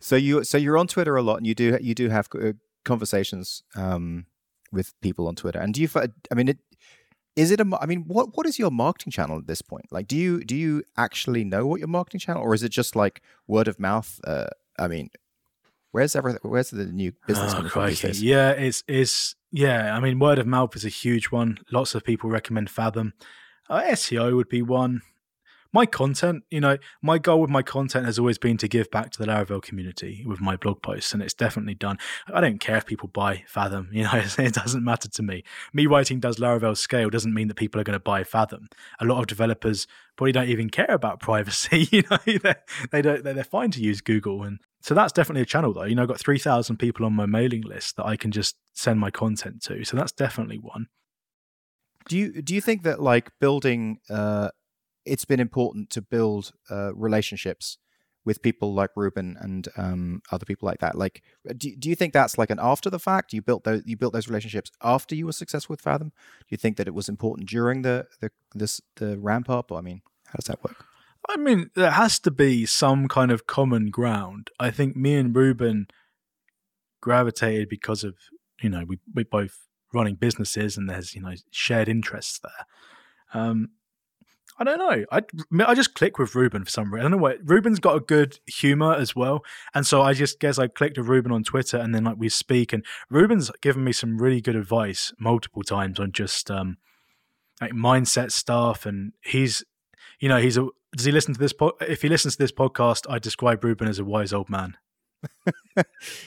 [0.00, 2.52] so you so you're on Twitter a lot, and you do you do have uh,
[2.84, 4.26] conversations um,
[4.72, 5.58] with people on Twitter.
[5.58, 5.88] And do you?
[5.94, 6.58] I mean, it,
[7.36, 9.86] is it a i mean what what is your marketing channel at this point?
[9.90, 12.94] Like do you do you actually know what your marketing channel or is it just
[12.96, 14.46] like word of mouth uh,
[14.78, 15.10] i mean
[15.92, 20.18] where's everything where's the new business oh, coming from yeah it's it's yeah i mean
[20.18, 21.58] word of mouth is a huge one.
[21.70, 23.12] Lots of people recommend fathom.
[23.68, 25.02] Uh, seo would be one
[25.72, 29.10] my content, you know, my goal with my content has always been to give back
[29.10, 31.98] to the Laravel community with my blog posts, and it's definitely done.
[32.32, 35.44] I don't care if people buy Fathom, you know, it doesn't matter to me.
[35.72, 38.68] Me writing does Laravel scale doesn't mean that people are going to buy Fathom.
[39.00, 42.54] A lot of developers probably don't even care about privacy, you know, they,
[42.90, 44.42] they don't, they're fine to use Google.
[44.42, 45.84] And so that's definitely a channel though.
[45.84, 49.00] You know, I've got 3,000 people on my mailing list that I can just send
[49.00, 49.84] my content to.
[49.84, 50.88] So that's definitely one.
[52.08, 54.48] Do you do you think that like building uh,
[55.04, 57.78] it's been important to build uh, relationships
[58.24, 60.96] with people like Ruben and um, other people like that.
[60.96, 61.22] Like,
[61.56, 63.32] do, do you think that's like an after the fact?
[63.32, 66.08] You built those you built those relationships after you were successful with Fathom.
[66.08, 69.72] Do you think that it was important during the the this the ramp up?
[69.72, 70.84] I mean, how does that work?
[71.28, 74.50] I mean, there has to be some kind of common ground.
[74.58, 75.86] I think me and Ruben
[77.00, 78.14] gravitated because of
[78.60, 82.66] you know we we both running businesses and there's you know shared interests there.
[83.34, 83.70] Um,
[84.58, 85.04] I don't know.
[85.10, 85.22] I
[85.66, 87.00] I just click with Ruben for some reason.
[87.00, 89.44] I don't know what Ruben's got a good humor as well,
[89.74, 92.28] and so I just guess I clicked with Ruben on Twitter, and then like we
[92.28, 96.76] speak, and Ruben's given me some really good advice multiple times on just um
[97.60, 99.64] like mindset stuff, and he's
[100.20, 101.54] you know he's a does he listen to this?
[101.54, 104.76] Po- if he listens to this podcast, I describe Ruben as a wise old man.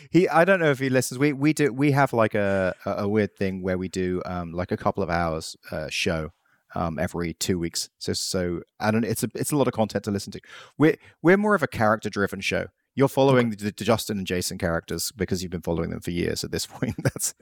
[0.09, 1.19] he I don't know if he listens.
[1.19, 4.71] We we do we have like a a weird thing where we do um like
[4.71, 6.31] a couple of hours uh, show
[6.75, 7.89] um every two weeks.
[7.97, 10.41] So so I don't it's a it's a lot of content to listen to.
[10.77, 12.67] We're we're more of a character driven show.
[12.95, 13.55] You're following okay.
[13.57, 16.65] the, the Justin and Jason characters because you've been following them for years at this
[16.65, 16.95] point.
[17.03, 17.33] That's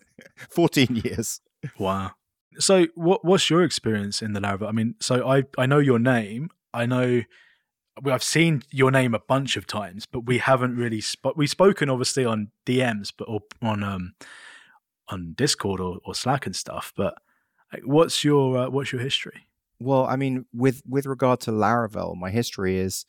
[0.49, 1.41] 14 years.
[1.77, 2.11] Wow.
[2.57, 4.67] So what what's your experience in the Laravel?
[4.67, 6.49] I mean, so I I know your name.
[6.73, 7.21] I know
[8.05, 11.01] I've seen your name a bunch of times, but we haven't really.
[11.01, 14.13] Sp- we've spoken obviously on DMs, but or on um
[15.09, 16.93] on Discord or, or Slack and stuff.
[16.95, 17.15] But
[17.73, 19.47] like, what's your uh, what's your history?
[19.79, 23.05] Well, I mean, with with regard to Laravel, my history is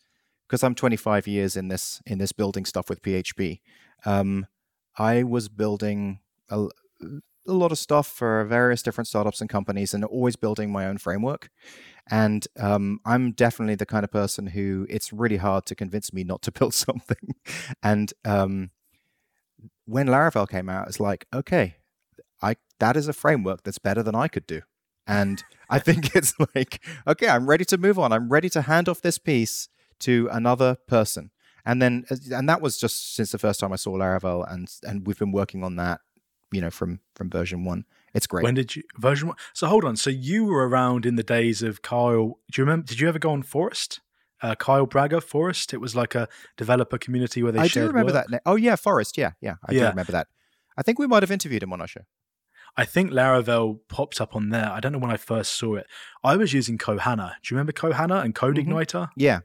[0.48, 3.60] because I'm 25 years in this in this building stuff with PHP.
[4.04, 4.46] Um,
[4.96, 6.66] I was building a,
[7.46, 10.98] a lot of stuff for various different startups and companies, and always building my own
[10.98, 11.50] framework.
[12.10, 16.24] And um, I'm definitely the kind of person who it's really hard to convince me
[16.24, 17.34] not to build something.
[17.82, 18.70] and um,
[19.86, 21.76] when Laravel came out, it's like, okay,
[22.80, 24.62] that is a framework that's better than I could do.
[25.06, 28.12] And I think it's like, okay, I'm ready to move on.
[28.12, 29.68] I'm ready to hand off this piece
[30.00, 31.30] to another person.
[31.66, 34.68] And then, uh, and that was just since the first time I saw Laravel, and
[34.82, 36.00] and we've been working on that,
[36.52, 37.86] you know, from from version one.
[38.12, 38.44] It's great.
[38.44, 39.38] When did you version one?
[39.54, 39.96] So hold on.
[39.96, 42.38] So you were around in the days of Kyle.
[42.52, 42.86] Do you remember?
[42.86, 44.00] Did you ever go on Forrst?
[44.42, 45.72] Uh, Kyle Bragger Forrst.
[45.72, 47.60] It was like a developer community where they.
[47.60, 48.26] I do remember work.
[48.28, 48.42] that.
[48.44, 49.16] Oh yeah, Forrst.
[49.16, 49.54] Yeah, yeah.
[49.66, 49.80] I yeah.
[49.80, 50.28] do remember that.
[50.76, 52.02] I think we might have interviewed him on our show.
[52.76, 54.70] I think Laravel pops up on there.
[54.70, 55.86] I don't know when I first saw it.
[56.22, 57.34] I was using Kohana.
[57.42, 58.72] Do you remember Kohana and Code mm-hmm.
[58.72, 59.10] Igniter?
[59.16, 59.40] Yeah,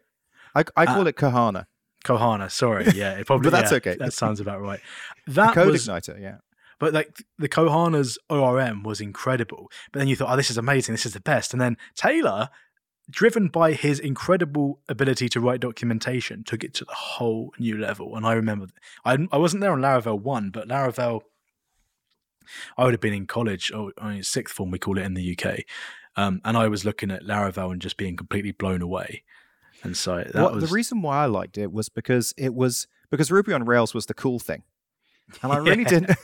[0.55, 1.65] I, I call uh, it Kohana.
[2.05, 3.49] Kohana, sorry, yeah, it probably.
[3.49, 3.95] but that's yeah, okay.
[3.95, 4.80] That sounds about right.
[5.27, 6.38] That Code was, Igniter, yeah.
[6.80, 9.69] But like the Kohana's ORM was incredible.
[9.91, 10.93] But then you thought, oh, this is amazing.
[10.93, 11.53] This is the best.
[11.53, 12.49] And then Taylor,
[13.09, 18.15] driven by his incredible ability to write documentation, took it to the whole new level.
[18.15, 18.67] And I remember,
[19.03, 21.21] I, I wasn't there on Laravel 1, but Laravel,
[22.78, 23.91] I would have been in college, or
[24.22, 25.62] sixth form, we call it in the UK.
[26.16, 29.24] Um, and I was looking at Laravel and just being completely blown away.
[29.84, 32.88] And so that well, was the reason why I liked it was because it was
[33.10, 34.64] because Ruby on Rails was the cool thing.
[35.41, 35.89] And I really yeah.
[35.89, 36.18] didn't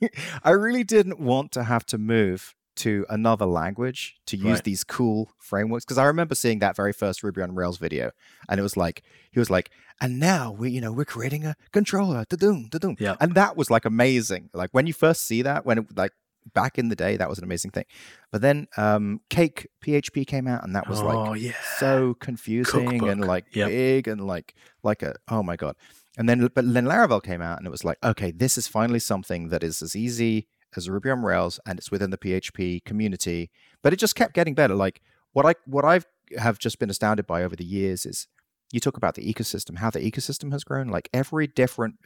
[0.44, 4.64] I really didn't want to have to move to another language to use right.
[4.64, 8.10] these cool frameworks because I remember seeing that very first Ruby on Rails video,
[8.48, 9.70] and it was like he was like,
[10.00, 13.34] and now we, you know, we're creating a controller, da doom, da doom, yeah, and
[13.34, 14.50] that was like amazing.
[14.54, 16.12] Like when you first see that, when it like
[16.54, 17.84] back in the day, that was an amazing thing.
[18.30, 21.52] But then um, Cake PHP came out, and that was oh, like yeah.
[21.78, 23.10] so confusing Cookbook.
[23.10, 23.68] and like yep.
[23.68, 25.76] big and like like a oh my god.
[26.18, 28.98] And then, but then Laravel came out, and it was like, okay, this is finally
[28.98, 32.84] something that is as easy as a Ruby on Rails, and it's within the PHP
[32.84, 33.50] community.
[33.82, 34.74] But it just kept getting better.
[34.74, 35.00] Like
[35.32, 36.06] what I what I have
[36.38, 38.28] have just been astounded by over the years is
[38.72, 40.88] you talk about the ecosystem, how the ecosystem has grown.
[40.88, 41.96] Like every different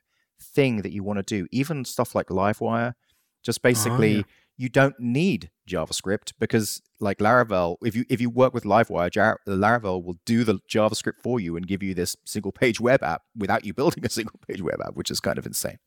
[0.40, 2.94] thing that you want to do, even stuff like Livewire,
[3.42, 4.14] just oh, basically.
[4.14, 4.22] Oh, yeah
[4.56, 9.40] you don't need JavaScript because like Laravel, if you if you work with Livewire, Jar-
[9.48, 13.22] Laravel will do the JavaScript for you and give you this single page web app
[13.36, 15.78] without you building a single page web app, which is kind of insane.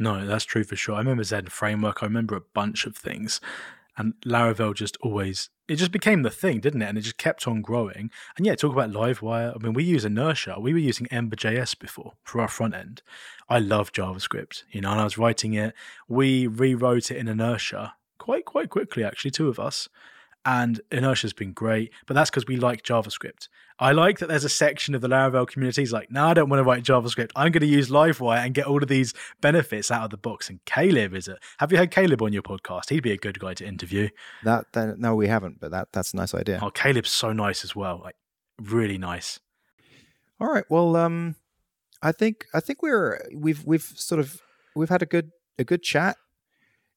[0.00, 0.94] No, that's true for sure.
[0.94, 2.02] I remember Zend Framework.
[2.02, 3.40] I remember a bunch of things,
[3.96, 6.88] and Laravel just always it just became the thing, didn't it?
[6.88, 8.10] And it just kept on growing.
[8.36, 9.54] And yeah, talk about Livewire.
[9.54, 10.58] I mean, we use Inertia.
[10.58, 13.02] We were using Ember.js before for our front end.
[13.48, 15.74] I love JavaScript, you know, and I was writing it.
[16.08, 19.88] We rewrote it in Inertia quite quite quickly, actually, two of us
[20.44, 23.48] and Inertia's been great, but that's because we like JavaScript.
[23.78, 26.50] I like that there's a section of the Laravel community is like, no, I don't
[26.50, 27.30] want to write JavaScript.
[27.34, 30.50] I'm going to use Livewire and get all of these benefits out of the box.
[30.50, 31.38] And Caleb is it?
[31.58, 32.90] Have you had Caleb on your podcast?
[32.90, 34.10] He'd be a good guy to interview.
[34.44, 36.60] That, that no, we haven't, but that that's a nice idea.
[36.62, 38.16] Oh, Caleb's so nice as well, like
[38.60, 39.40] really nice.
[40.38, 41.36] All right, well, um,
[42.02, 44.40] I think I think we're we've we've sort of
[44.74, 46.16] we've had a good a good chat.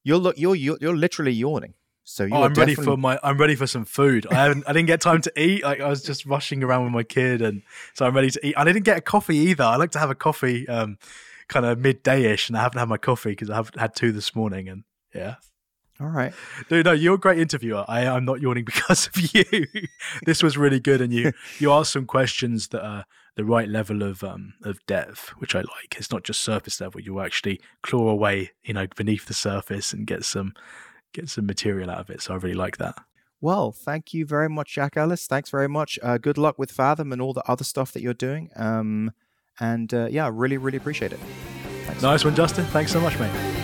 [0.04, 1.74] You're look you're you're, you're literally yawning.
[2.06, 4.28] So oh, I'm ready for my I'm ready for some food.
[4.30, 5.64] I haven't I didn't get time to eat.
[5.64, 7.62] Like I was just rushing around with my kid and
[7.94, 8.56] so I'm ready to eat.
[8.58, 9.64] I didn't get a coffee either.
[9.64, 10.98] I like to have a coffee um
[11.48, 14.36] kind of midday-ish and I haven't had my coffee because I haven't had two this
[14.36, 14.84] morning and
[15.16, 15.36] yeah.
[16.02, 16.34] All right.
[16.70, 17.86] Dude, no, you're a great interviewer.
[17.88, 19.66] I, I'm not yawning because of you.
[20.26, 24.04] this was really good and you you asked some questions that are the right level
[24.04, 25.96] of um of depth, which I like.
[25.98, 27.00] It's not just surface level.
[27.00, 30.54] You actually claw away, you know, beneath the surface and get some
[31.14, 32.22] get some material out of it.
[32.22, 32.96] So I really like that.
[33.42, 35.28] Well, thank you very much, Jack Ellis.
[35.28, 36.00] Thanks very much.
[36.02, 38.50] Uh, good luck with Fathom and all the other stuff that you're doing.
[38.56, 39.12] Um,
[39.60, 41.20] and uh, yeah, really, really appreciate it.
[41.86, 42.02] Thanks.
[42.02, 42.66] Nice one, Justin.
[42.68, 43.63] Thanks so much, mate.